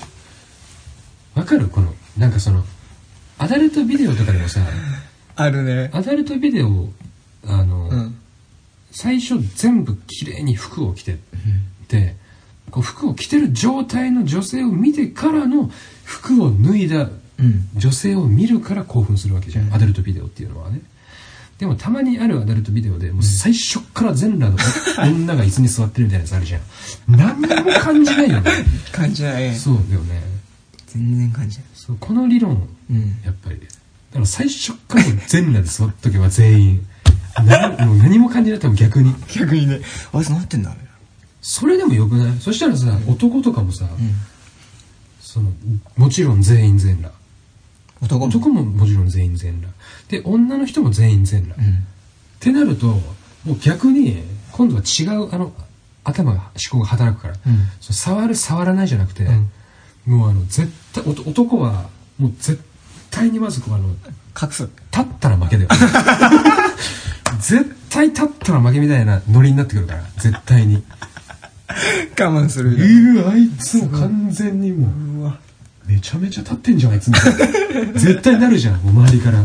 [1.38, 1.68] わかる？
[1.68, 2.64] このなんかその
[3.38, 4.60] アダルトビデオとかでもさ
[5.36, 5.90] あるね。
[5.92, 6.88] アダルトビデオ
[7.46, 8.14] あの、うん。
[8.90, 11.16] 最初全部綺麗に服を着て
[11.86, 12.16] て、
[12.70, 15.70] こう服を着てる状態の女性を見てからの
[16.04, 17.08] 服を脱いだ
[17.38, 17.68] うん。
[17.76, 20.80] 女性を見るから興奮するわけじゃん、アダルトビデオっていうのはね。
[21.58, 24.58] でもたまにあるアダルトビデオでもう最初から全裸の
[25.14, 26.60] 女が椅子に座ってるみたいなやつあるじゃん。
[27.08, 28.50] 何にも感じないよね。
[28.90, 29.54] 感じない。
[29.54, 30.37] そうだよね
[30.98, 31.66] 全然感じない。
[31.74, 33.20] そうこの理論うん。
[33.24, 33.66] やっぱりだ
[34.14, 36.86] から最初から全裸で 座っとけば全員。
[37.44, 39.14] 何もう何も感じない多分逆に。
[39.32, 39.80] 逆にね。
[40.12, 40.74] あいつなってんだ
[41.40, 42.40] それでもよくない？
[42.40, 44.12] そしたらさ、男とかもさ、うん。
[45.20, 45.52] その
[45.96, 47.14] もちろん全員全裸。
[48.00, 48.26] 男も。
[48.26, 49.72] 男ももちろん全員全裸。
[50.08, 51.84] で女の人も全員全裸、っうん。
[52.40, 53.02] てなるとも
[53.54, 54.22] う逆に
[54.52, 55.52] 今度は違うあの
[56.04, 57.58] 頭が思考が働くから、うん。
[57.80, 59.50] そう触る触らないじゃなくて、うん
[60.08, 61.88] もうあの絶対男は
[62.18, 62.60] もう絶
[63.10, 63.88] 対にまずこうあの
[64.40, 64.62] 隠す。
[64.90, 65.68] 立ったら負けだよ。
[67.40, 70.82] 絶対立ったら負けみたいなノリになってくるから絶対に。
[72.18, 75.38] 我慢するうわあいつも完全にもううわ。
[75.86, 77.32] めちゃめちゃ立ってんじゃんあいつみたい
[77.92, 78.00] な。
[78.00, 79.42] 絶対なるじゃんもう周りから。
[79.42, 79.44] い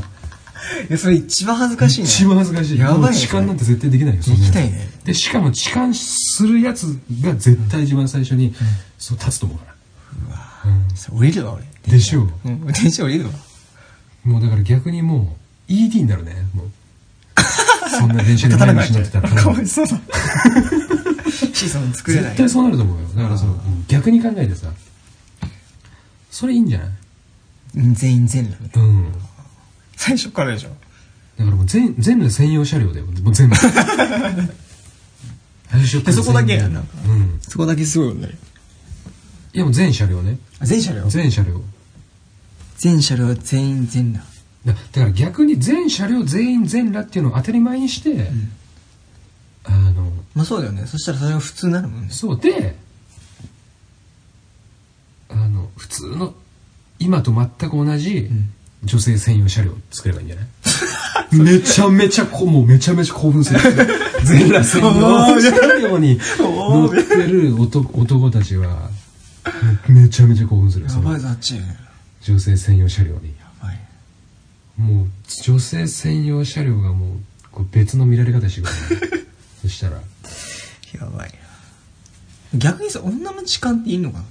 [0.90, 2.08] やそれ一番恥ずかしいね。
[2.08, 2.80] 一番恥ずかしい。
[2.80, 4.90] やばいね痴漢なんて絶対できないよそんなできないね。
[5.04, 8.54] でしかも痴漢するやつが絶対一番最初に、
[8.98, 9.73] そう立つと思うから
[10.96, 11.64] それ降りるわ俺。
[11.92, 12.30] でしょう。
[12.46, 12.66] うん。
[12.68, 13.32] 電車降りるわ。
[14.24, 15.36] もうだから逆にも
[15.68, 16.36] う ED になるね。
[16.54, 16.68] もう。
[17.90, 19.30] そんな電車に前にし乗ってたら。
[19.30, 19.98] かわいそうだ。
[21.54, 22.26] 子孫作れない。
[22.32, 23.08] 絶対そうなると思うよ。
[23.16, 23.56] だからその
[23.88, 24.72] 逆に考えてさ
[26.32, 26.90] それいいんじゃない？
[27.76, 29.14] うん全員全裸ねうん。
[29.96, 30.70] 最初からでしょ。
[31.38, 33.06] だからもう全全部専用車両だよ。
[33.08, 33.56] もう全部。
[35.70, 36.84] 最初からでそこだけ全部なう
[37.14, 37.40] ん。
[37.42, 38.30] そこだけすごいよね
[39.54, 40.38] いやもう全車両ね。
[40.62, 41.06] 全車両？
[41.08, 41.62] 全車両。
[42.78, 44.30] 全車両全員全裸。
[44.66, 48.28] だだから逆に全車両全員全裸っていうのを当たり前にして、
[49.66, 50.86] あのまあそうだよね。
[50.88, 52.10] そしたらそれが普通になるもんね。
[52.12, 52.76] そうで
[55.30, 56.34] あの普通の
[57.00, 58.50] 今と全く同じん。
[58.86, 61.40] 女性専用車両作ればいいんじゃない？
[61.40, 63.60] めちゃめちゃこ もうめちゃめちゃ興奮する。
[64.26, 68.90] 全裸専用車両に乗ってる男男たちは
[69.88, 71.20] めちゃめちゃ興奮するその。
[71.20, 71.58] ぞあっち。
[71.58, 71.64] や
[72.22, 73.34] 女性専用車両に。
[73.62, 73.80] ばい。
[74.78, 75.08] もう
[75.44, 77.18] 女性専用車両がもう
[77.52, 79.26] こう別の見られ方してくる、ね、
[79.62, 79.96] そしたら。
[79.98, 80.02] や
[81.10, 81.34] ばい。
[82.54, 84.26] な逆にさ女の痴漢っていいのかな？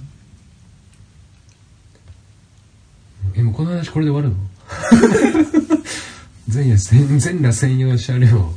[3.35, 4.37] えもうこの話これで終わるの？
[6.47, 8.53] 全夜全全裸専用車両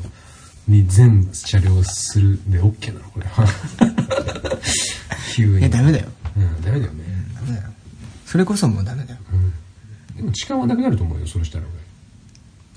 [0.68, 3.26] に全車両するで OK なのこれ。
[3.26, 3.46] は
[5.34, 5.66] 急に。
[5.66, 6.06] えダメだよ
[6.36, 7.70] うんダメだよね、ダメだよ
[8.26, 9.20] それこそもうダメだよ。
[10.16, 11.64] でも痴漢はなくなると思うよそれしたら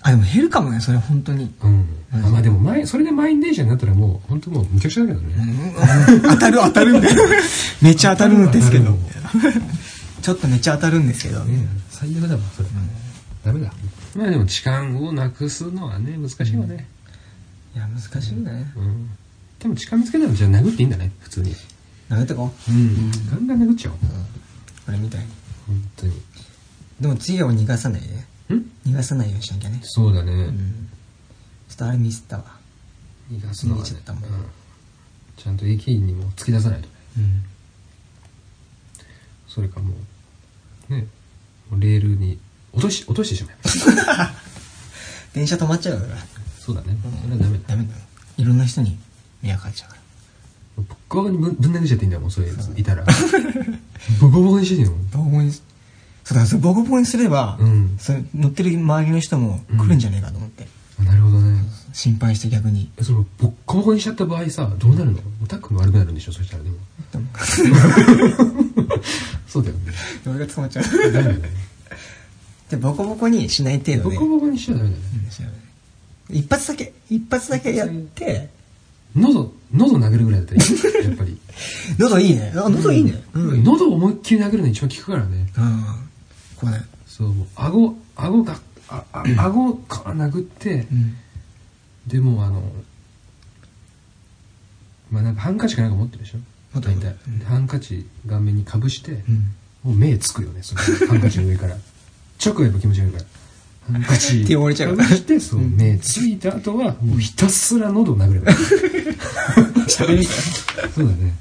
[0.02, 1.54] あでも減るかもねそれ本当に。
[1.62, 1.86] 俺うん。
[2.14, 5.36] あまあでも前それで満員電車になったらもう本当もう無茶苦茶だけどね、
[6.24, 7.16] 当たる当たるんだよ
[7.82, 8.98] めっちゃ当たるんですけど。
[10.22, 11.44] ちょっとめっちゃ当たるんですけど。
[11.44, 12.70] ね最悪だわそれ、
[13.44, 13.74] ダメだ。
[14.16, 16.88] まあでも痴漢をなくすのはね難しいわね、
[17.76, 18.72] いや難しいね。
[18.76, 19.10] うん。
[19.60, 21.54] でも痴漢見つけたらじゃあ殴っていいんだね普通に
[22.10, 22.72] 投げてこう。
[22.72, 23.12] ん。
[23.30, 23.98] ガンガン殴っちゃおう。
[24.88, 25.28] 俺みたいに
[25.68, 26.14] 本当に。
[27.00, 28.56] でも次は逃がさないで。
[28.56, 28.66] ん？
[28.88, 29.80] 逃がさないようにしなきゃね。
[29.84, 30.90] そうだね、うん。
[31.70, 32.44] ちょっとあれミスったわ。
[33.32, 33.84] 逃がすのはね。
[33.84, 34.24] 逃げちゃったもん。
[34.24, 34.46] うん。
[35.38, 36.94] ちゃんと駅員にも突き出さないとね。
[37.18, 37.44] うん。
[39.48, 39.94] それかも
[40.90, 41.08] うね。
[41.70, 42.40] もうレールに
[42.74, 43.56] 落とし落としてしまえ。
[44.18, 44.32] ば
[45.34, 46.18] 電車止まっちゃうから
[46.60, 46.98] そうだね。
[47.22, 47.64] それはダメだ。
[47.68, 47.94] ダメだ。
[47.94, 48.00] よ
[48.38, 48.98] いろんな人に
[49.42, 49.99] 迷惑かかっちゃうから
[50.82, 53.04] ボッコボコにぶんぶん殴っちゃっていいんだよもうそういうやついたら。
[54.22, 55.64] ボコボコにしていいのボコボコにそう
[56.30, 57.96] だからそれボコボコにすれば、うん。
[58.00, 60.68] それ乗ってる周りの人も来るんじゃねえかと思って、
[61.00, 61.64] あなるほどね。
[61.92, 62.92] 心配して逆に。
[62.98, 65.20] えそのボッコボコにしちゃった場合さどうなるの？
[65.48, 66.32] タックも悪くなるんでしょ？
[66.32, 66.76] そしたらでも。
[69.48, 69.94] そうだよね。
[70.28, 70.86] 俺が捕まっちゃう。
[70.86, 71.50] ダメだよね。
[72.70, 74.16] でボコボコにしない程度で。
[74.16, 75.00] ボコボコにしちゃダメだね。
[76.30, 78.50] 一発だけ一発だけやって
[79.16, 81.38] 喉喉殴るぐらいだったらいいやっぱり。
[81.98, 82.54] 喉いいね。
[82.56, 83.24] あ喉いいね。
[83.34, 85.52] うん、喉思いっきり殴るの一番効くからね。
[85.58, 85.86] うん。
[86.56, 91.16] こうねそうもう顎顎がああ 顎から殴ってうん。
[92.08, 92.64] でもあの
[95.12, 96.40] まあなんかハンカチかなんか持ってるでしょ
[96.80, 99.36] 大体、でハンカチ顔面にかぶして、うん。
[99.84, 101.76] もう目つくよねそのハンカチの上から。
[102.44, 103.26] 直やっぱ気持ち悪いから
[103.92, 104.98] ハンカチ手折れちゃう。
[105.02, 108.58] してそう、目ついた後はもうひたすら喉を殴ればいい。
[109.90, 111.36] 喋りそうだね。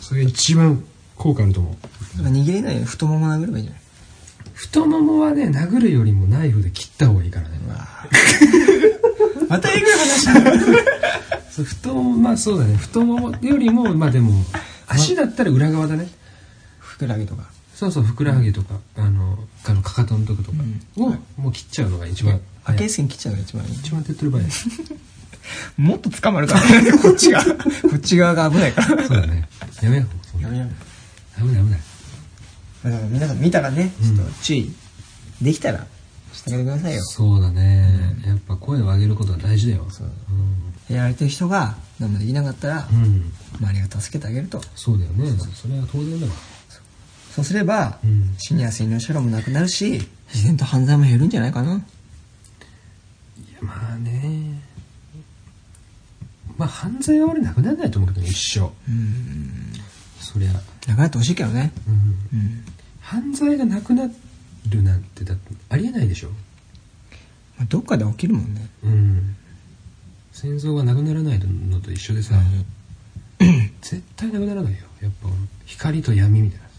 [0.00, 0.82] それが一番
[1.16, 1.76] 効果あると思
[2.18, 2.22] う。
[2.22, 3.82] 握れない太もも殴ればいいんじゃない
[4.54, 7.60] 太ももはね殴るよりもナイフで切った方がいいからね。
[9.48, 10.34] またえぐい話だ。
[11.50, 12.76] そう太ももまあそうだね。
[12.76, 14.44] 太ももよりもまあでも
[14.86, 16.08] 足だったら裏側だね。
[16.78, 17.49] ふくらはぎとか
[17.80, 20.58] そうそうふくらはぎとか、あのあのかかとのとことか。
[20.98, 22.78] を、もう切っちゃうのが一番開早い。
[22.80, 23.72] け線切っちゃうのが一番いい。
[23.72, 25.00] 一番手っ取り早い。
[25.80, 26.82] もっと捕まるから。
[26.82, 27.40] ね こっちが。
[27.48, 27.56] こ
[27.96, 29.08] っち側が危ないから。
[29.08, 29.48] そうだね。
[29.80, 30.06] やめよう。
[30.30, 30.72] そんなやめやめ
[31.38, 31.80] 危ない危ない。
[32.84, 34.16] だから皆さん見たらねうん。
[34.16, 34.74] ちょっと注意
[35.40, 35.86] できたら
[36.34, 37.02] してあげてくださいよ。
[37.02, 39.86] そうだね、やっぱ声を上げることは大事だよ。
[39.88, 40.12] そう。
[40.92, 44.60] やられてる人が何もできなかったらうん、うん、周りが助けてあげると。
[44.76, 45.30] そうだよね。
[45.54, 46.32] それは当然だわ
[47.34, 48.34] そうすればうん。
[48.38, 50.00] シニア専用車両もなくなるし
[50.32, 51.74] 自然と犯罪も減るんじゃないかな。
[51.74, 51.82] いや
[53.62, 54.60] まあね。
[56.56, 58.70] まあ犯罪は俺なくならないと思うけどね一生。
[58.88, 59.72] うん。
[60.20, 60.60] そりゃ、な
[60.94, 61.72] くなってほしいけどね。
[61.88, 62.64] うん、うん。
[63.00, 64.08] 犯罪がなくな
[64.68, 66.28] るなんてだってありえないでしょ。
[67.58, 68.68] まあどっかで起きるもんね。
[68.84, 69.36] うん。
[70.32, 72.34] 戦争がなくならないのと一緒でさ、
[73.80, 74.78] 絶対なくならないよ。
[75.00, 75.28] やっぱ
[75.64, 76.64] 光と闇みたいな。
[76.64, 76.69] うん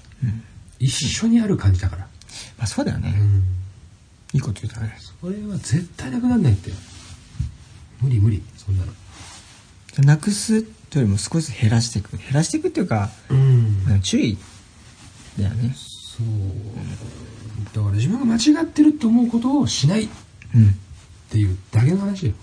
[0.80, 2.02] 一緒にある感じだから、
[2.58, 3.14] まあそうだよね。
[3.18, 3.44] うん。
[4.34, 4.98] いいこと言ったね。
[5.22, 6.72] それは絶対なくならないって。
[8.02, 8.42] 無理無理。
[8.58, 8.92] そんなの。
[10.00, 12.18] なくすというよりも少しずつ減らしていく。
[12.18, 13.84] 減らしていくっていうかうん。
[13.88, 14.38] まあ注意
[15.38, 15.76] だよね。
[15.76, 17.76] そう。
[17.76, 20.06] だから自分が間違ってると思うことをしない。
[20.06, 20.10] っ
[20.56, 20.76] うん。
[21.30, 22.34] ていうだけの話よ。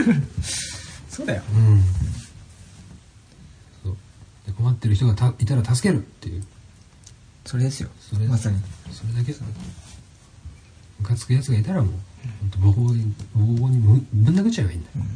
[1.08, 1.42] そうだよ。
[1.54, 1.82] うん。
[3.84, 3.96] そう。
[4.46, 6.44] で困ってる人がたいたら助けるっていう
[7.44, 7.88] それですよ。
[8.00, 8.58] それまさに。
[8.92, 9.44] それだけさ
[11.00, 11.92] ムカつくやつがいたらもう
[12.40, 14.88] 本当ボコボコにぶぶん殴っちゃえばいいんだ。
[14.88, 15.06] よ、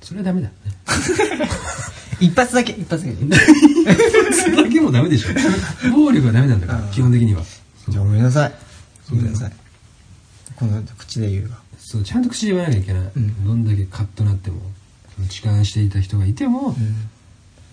[0.00, 0.48] それはダメだ。
[0.48, 0.54] ね
[2.20, 5.90] 一発だけ一発だけそれだけもダメでしょ。
[5.90, 7.42] 暴力はダメなんだから基本的には。
[7.88, 8.52] じゃあごめんなさい。
[9.10, 9.52] ごめんなさい。
[10.56, 13.44] この口で言うわそうちゃんと口で言わなきゃいけない、うん。
[13.44, 14.60] どんだけカッとなっても
[15.28, 16.76] 痴漢していた人がいても、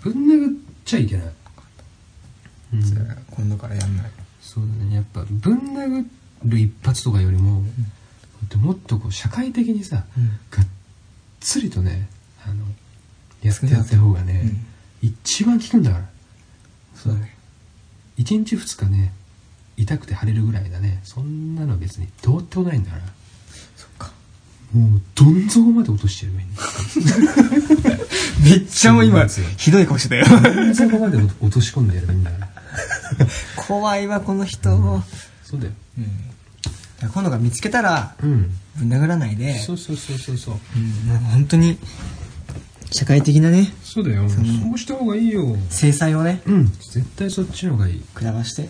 [0.03, 0.13] うん。
[0.13, 1.31] ぶん殴っちゃいけない、
[2.73, 2.81] うん。
[2.81, 4.11] じゃあ今度からやんない。
[4.41, 4.95] そうだね。
[4.95, 6.05] やっぱぶん殴
[6.45, 7.63] る一発とかよりも、
[8.57, 10.29] もっとこう社会的にさ、うん。
[10.49, 10.67] がっ
[11.39, 12.07] つりとね
[12.45, 12.65] あの
[13.41, 14.65] やってやった方がね、うん
[15.03, 16.05] 一番効くんだから。
[16.93, 17.35] そうだね。
[18.19, 19.11] 1日2日ね
[19.75, 20.99] 痛くて腫れるぐらいだね。
[21.03, 23.03] そんなの別にどうってことないんだから。
[23.75, 24.11] そっか。
[24.73, 28.05] もうどん底まで落としてやればいいんだよ
[28.43, 29.25] めっちゃもう今
[29.57, 30.25] ひどい顔してたよ。
[30.27, 32.47] どん底まで落とし込んでやればいいんだから
[33.67, 34.75] 怖いわこの人。
[34.75, 35.03] うん
[35.43, 35.73] そうだよ。
[37.01, 38.51] だから今度から見つけたらうん。
[38.77, 39.59] ぶん殴らないで。
[39.59, 40.55] そうそうそうそうそう。
[40.75, 41.09] うん。
[41.09, 41.77] もう本当に
[42.91, 43.73] 社会的なね。
[43.83, 44.29] そうだよ。
[44.29, 45.55] そうした方がいいよ。
[45.69, 46.41] 制裁をね。
[46.45, 46.65] うん。
[46.67, 48.01] 絶対そっちの方がいい。
[48.13, 48.69] くらまして。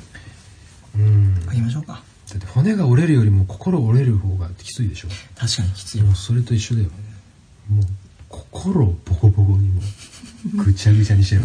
[0.96, 1.36] うん。
[1.48, 2.04] あげましょうか。
[2.30, 5.10] だって骨が折れるよりも心折れる方がきついでしょ。
[5.38, 6.02] 確かにきつい。
[6.02, 6.90] もうそれと一緒だよ。
[7.70, 7.86] もう
[8.30, 9.82] 心をボコボコにも。
[9.82, 9.84] う
[10.56, 11.42] ぐちゃぐちゃにしてる。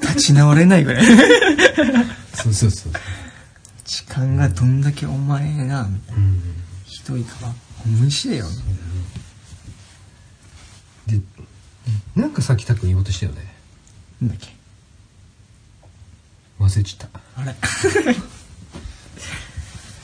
[0.00, 1.04] 立ち直れないぐらい。
[2.34, 2.92] そうそうそう。
[3.84, 5.98] 時間がどんだけお前がうん
[6.84, 7.54] ひどいかは
[7.84, 8.46] 思い知れよ。
[11.06, 11.18] で
[12.14, 13.52] なんかさっきたっくん言おうとしたよね。
[14.20, 14.48] なんだっけ？
[16.60, 17.20] 忘れちゃった。
[17.40, 17.54] あれ。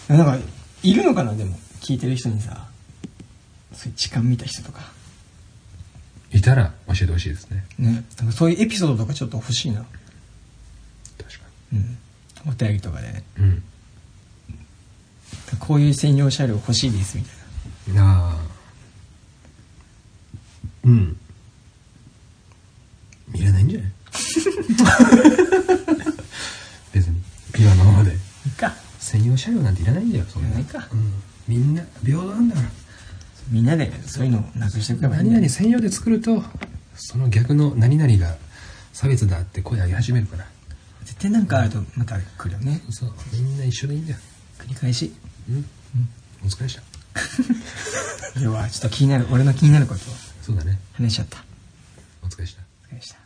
[0.16, 0.46] なんか
[0.82, 1.32] いるのかな？
[1.34, 2.66] でも聞いてる人にさ。
[3.72, 4.80] そういう時間見た人とか
[6.32, 7.64] いたら教えてほしいですね。
[7.78, 8.04] ね。
[8.18, 9.84] なんかそういうエピソードとかちょっと欲しいな。
[11.18, 11.96] 確かうん。
[12.48, 13.08] お便りとかで。
[13.12, 13.62] ねにうん。
[15.58, 17.30] こういう専用車両欲しいですみた
[17.92, 18.30] いな。
[18.30, 18.36] ああ。
[20.84, 21.16] うん。
[23.34, 23.90] いらないんじゃない？
[26.92, 27.20] 別に。
[27.58, 28.12] 今のままで。
[28.12, 28.14] い
[28.48, 28.74] いか。
[29.00, 30.48] 専用車両なんていらないんだよそんな。
[30.48, 30.88] いらないか。
[30.92, 31.12] うん、
[31.48, 32.68] みんな平等なんだから
[33.48, 35.40] みんなでそういうのをなくしていけばいいん何だよ。
[35.42, 36.42] 々専用で作ると
[36.94, 38.36] その逆の何々が
[38.92, 40.46] 差別だって声上げ始めるから。
[41.04, 42.82] 絶対なんかあるとまた来るよね。
[42.90, 44.18] そうみんな一緒でいいんだよ。
[44.58, 45.12] 繰り返し。
[45.48, 45.64] うん、
[46.44, 46.82] お疲れでした。
[48.40, 50.14] 要はちょっと気になる俺の気になることを。
[50.42, 50.78] そうだね。
[50.94, 51.44] 話しちゃった。
[52.22, 52.62] お疲れでした。
[52.84, 53.25] お疲れでした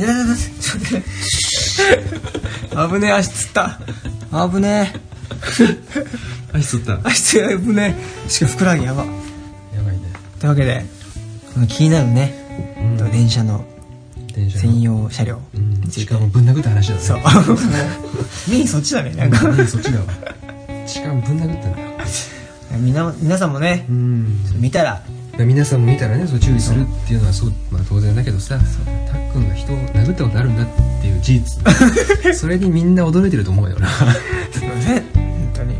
[0.00, 1.06] とえだだだだちょっと待って
[2.94, 3.78] 危ねえ足つった。
[4.48, 4.92] 危ね
[6.52, 6.94] 足つった。
[6.94, 9.04] え足つ危ねえしかもふくらはぎやば。
[9.04, 9.10] や
[9.82, 10.12] ばいね。
[10.40, 10.84] というわけで
[11.54, 12.98] この気になるね、うん。
[12.98, 13.64] と電車の。
[14.36, 15.40] 専用車両。
[15.54, 15.70] うん。
[15.70, 16.00] について。
[16.00, 17.00] しかもぶん殴った話だね。
[17.00, 17.18] そう。
[18.50, 19.48] メインそっちだねなんか。
[19.48, 20.06] うんそっちだわ。
[20.86, 21.78] しかもぶん殴ったんだ
[22.78, 23.14] みな。
[23.18, 24.38] 皆さんもねうん。
[24.56, 25.02] 見たら
[25.44, 30.66] 皆さんも見たらねそう注意するっていうのはそう、まあ、当然だけどさたっくんが人を殴ったことあるんだっ
[31.00, 31.62] ていう事実。
[32.34, 34.12] それにみんな驚いてると思うよな本
[34.52, 35.76] すいません本当に。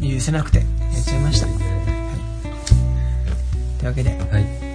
[0.00, 0.14] 当に。
[0.14, 1.46] 許せなくてやっちゃいました。
[1.46, 1.56] はい。
[3.78, 4.10] というわけで。
[4.10, 4.66] はい。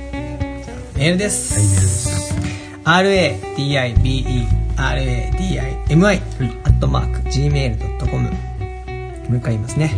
[0.95, 2.35] メールです、メールです
[2.83, 6.21] RADIBE RADIMI
[6.63, 9.95] アットマーク Gmail.com もう一回言いますね。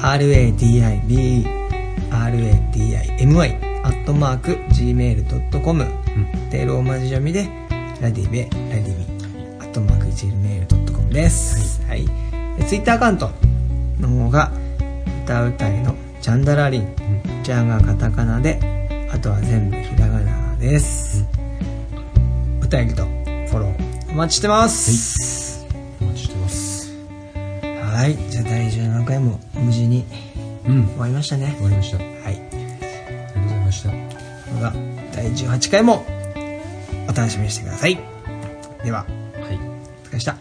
[0.00, 1.59] RADIBE
[2.10, 5.84] RADIMI アットマーク Gmail.com
[6.50, 7.48] でローマ字読みで
[8.00, 9.06] ラディベラディミ。
[9.60, 11.82] アットマーク Gmail.com です。
[11.86, 12.06] はい、
[12.58, 13.30] でツイッターアカウント
[14.00, 14.50] の方が
[15.24, 16.94] 歌うたいのジャンダラリン、
[17.42, 18.58] ジャンがカタカナで
[19.12, 21.24] あとは全部ひらがなです、
[22.62, 25.66] お便りとフォローお待ちしてます。
[26.00, 26.92] お待ちしてます。
[27.62, 28.16] はい。
[28.30, 30.04] じゃあ第17回も無事に
[30.70, 30.86] うん。
[30.88, 31.36] 終わりました。
[31.36, 31.98] ね終わりました。
[31.98, 32.34] あはい。
[32.34, 33.90] りがとうございました。
[33.90, 33.96] で
[34.64, 34.72] は
[35.14, 36.04] 第18回も
[37.08, 37.98] お楽しみにしてください。
[38.84, 39.06] ではは
[39.52, 39.56] い。
[39.56, 40.36] お疲れ様でした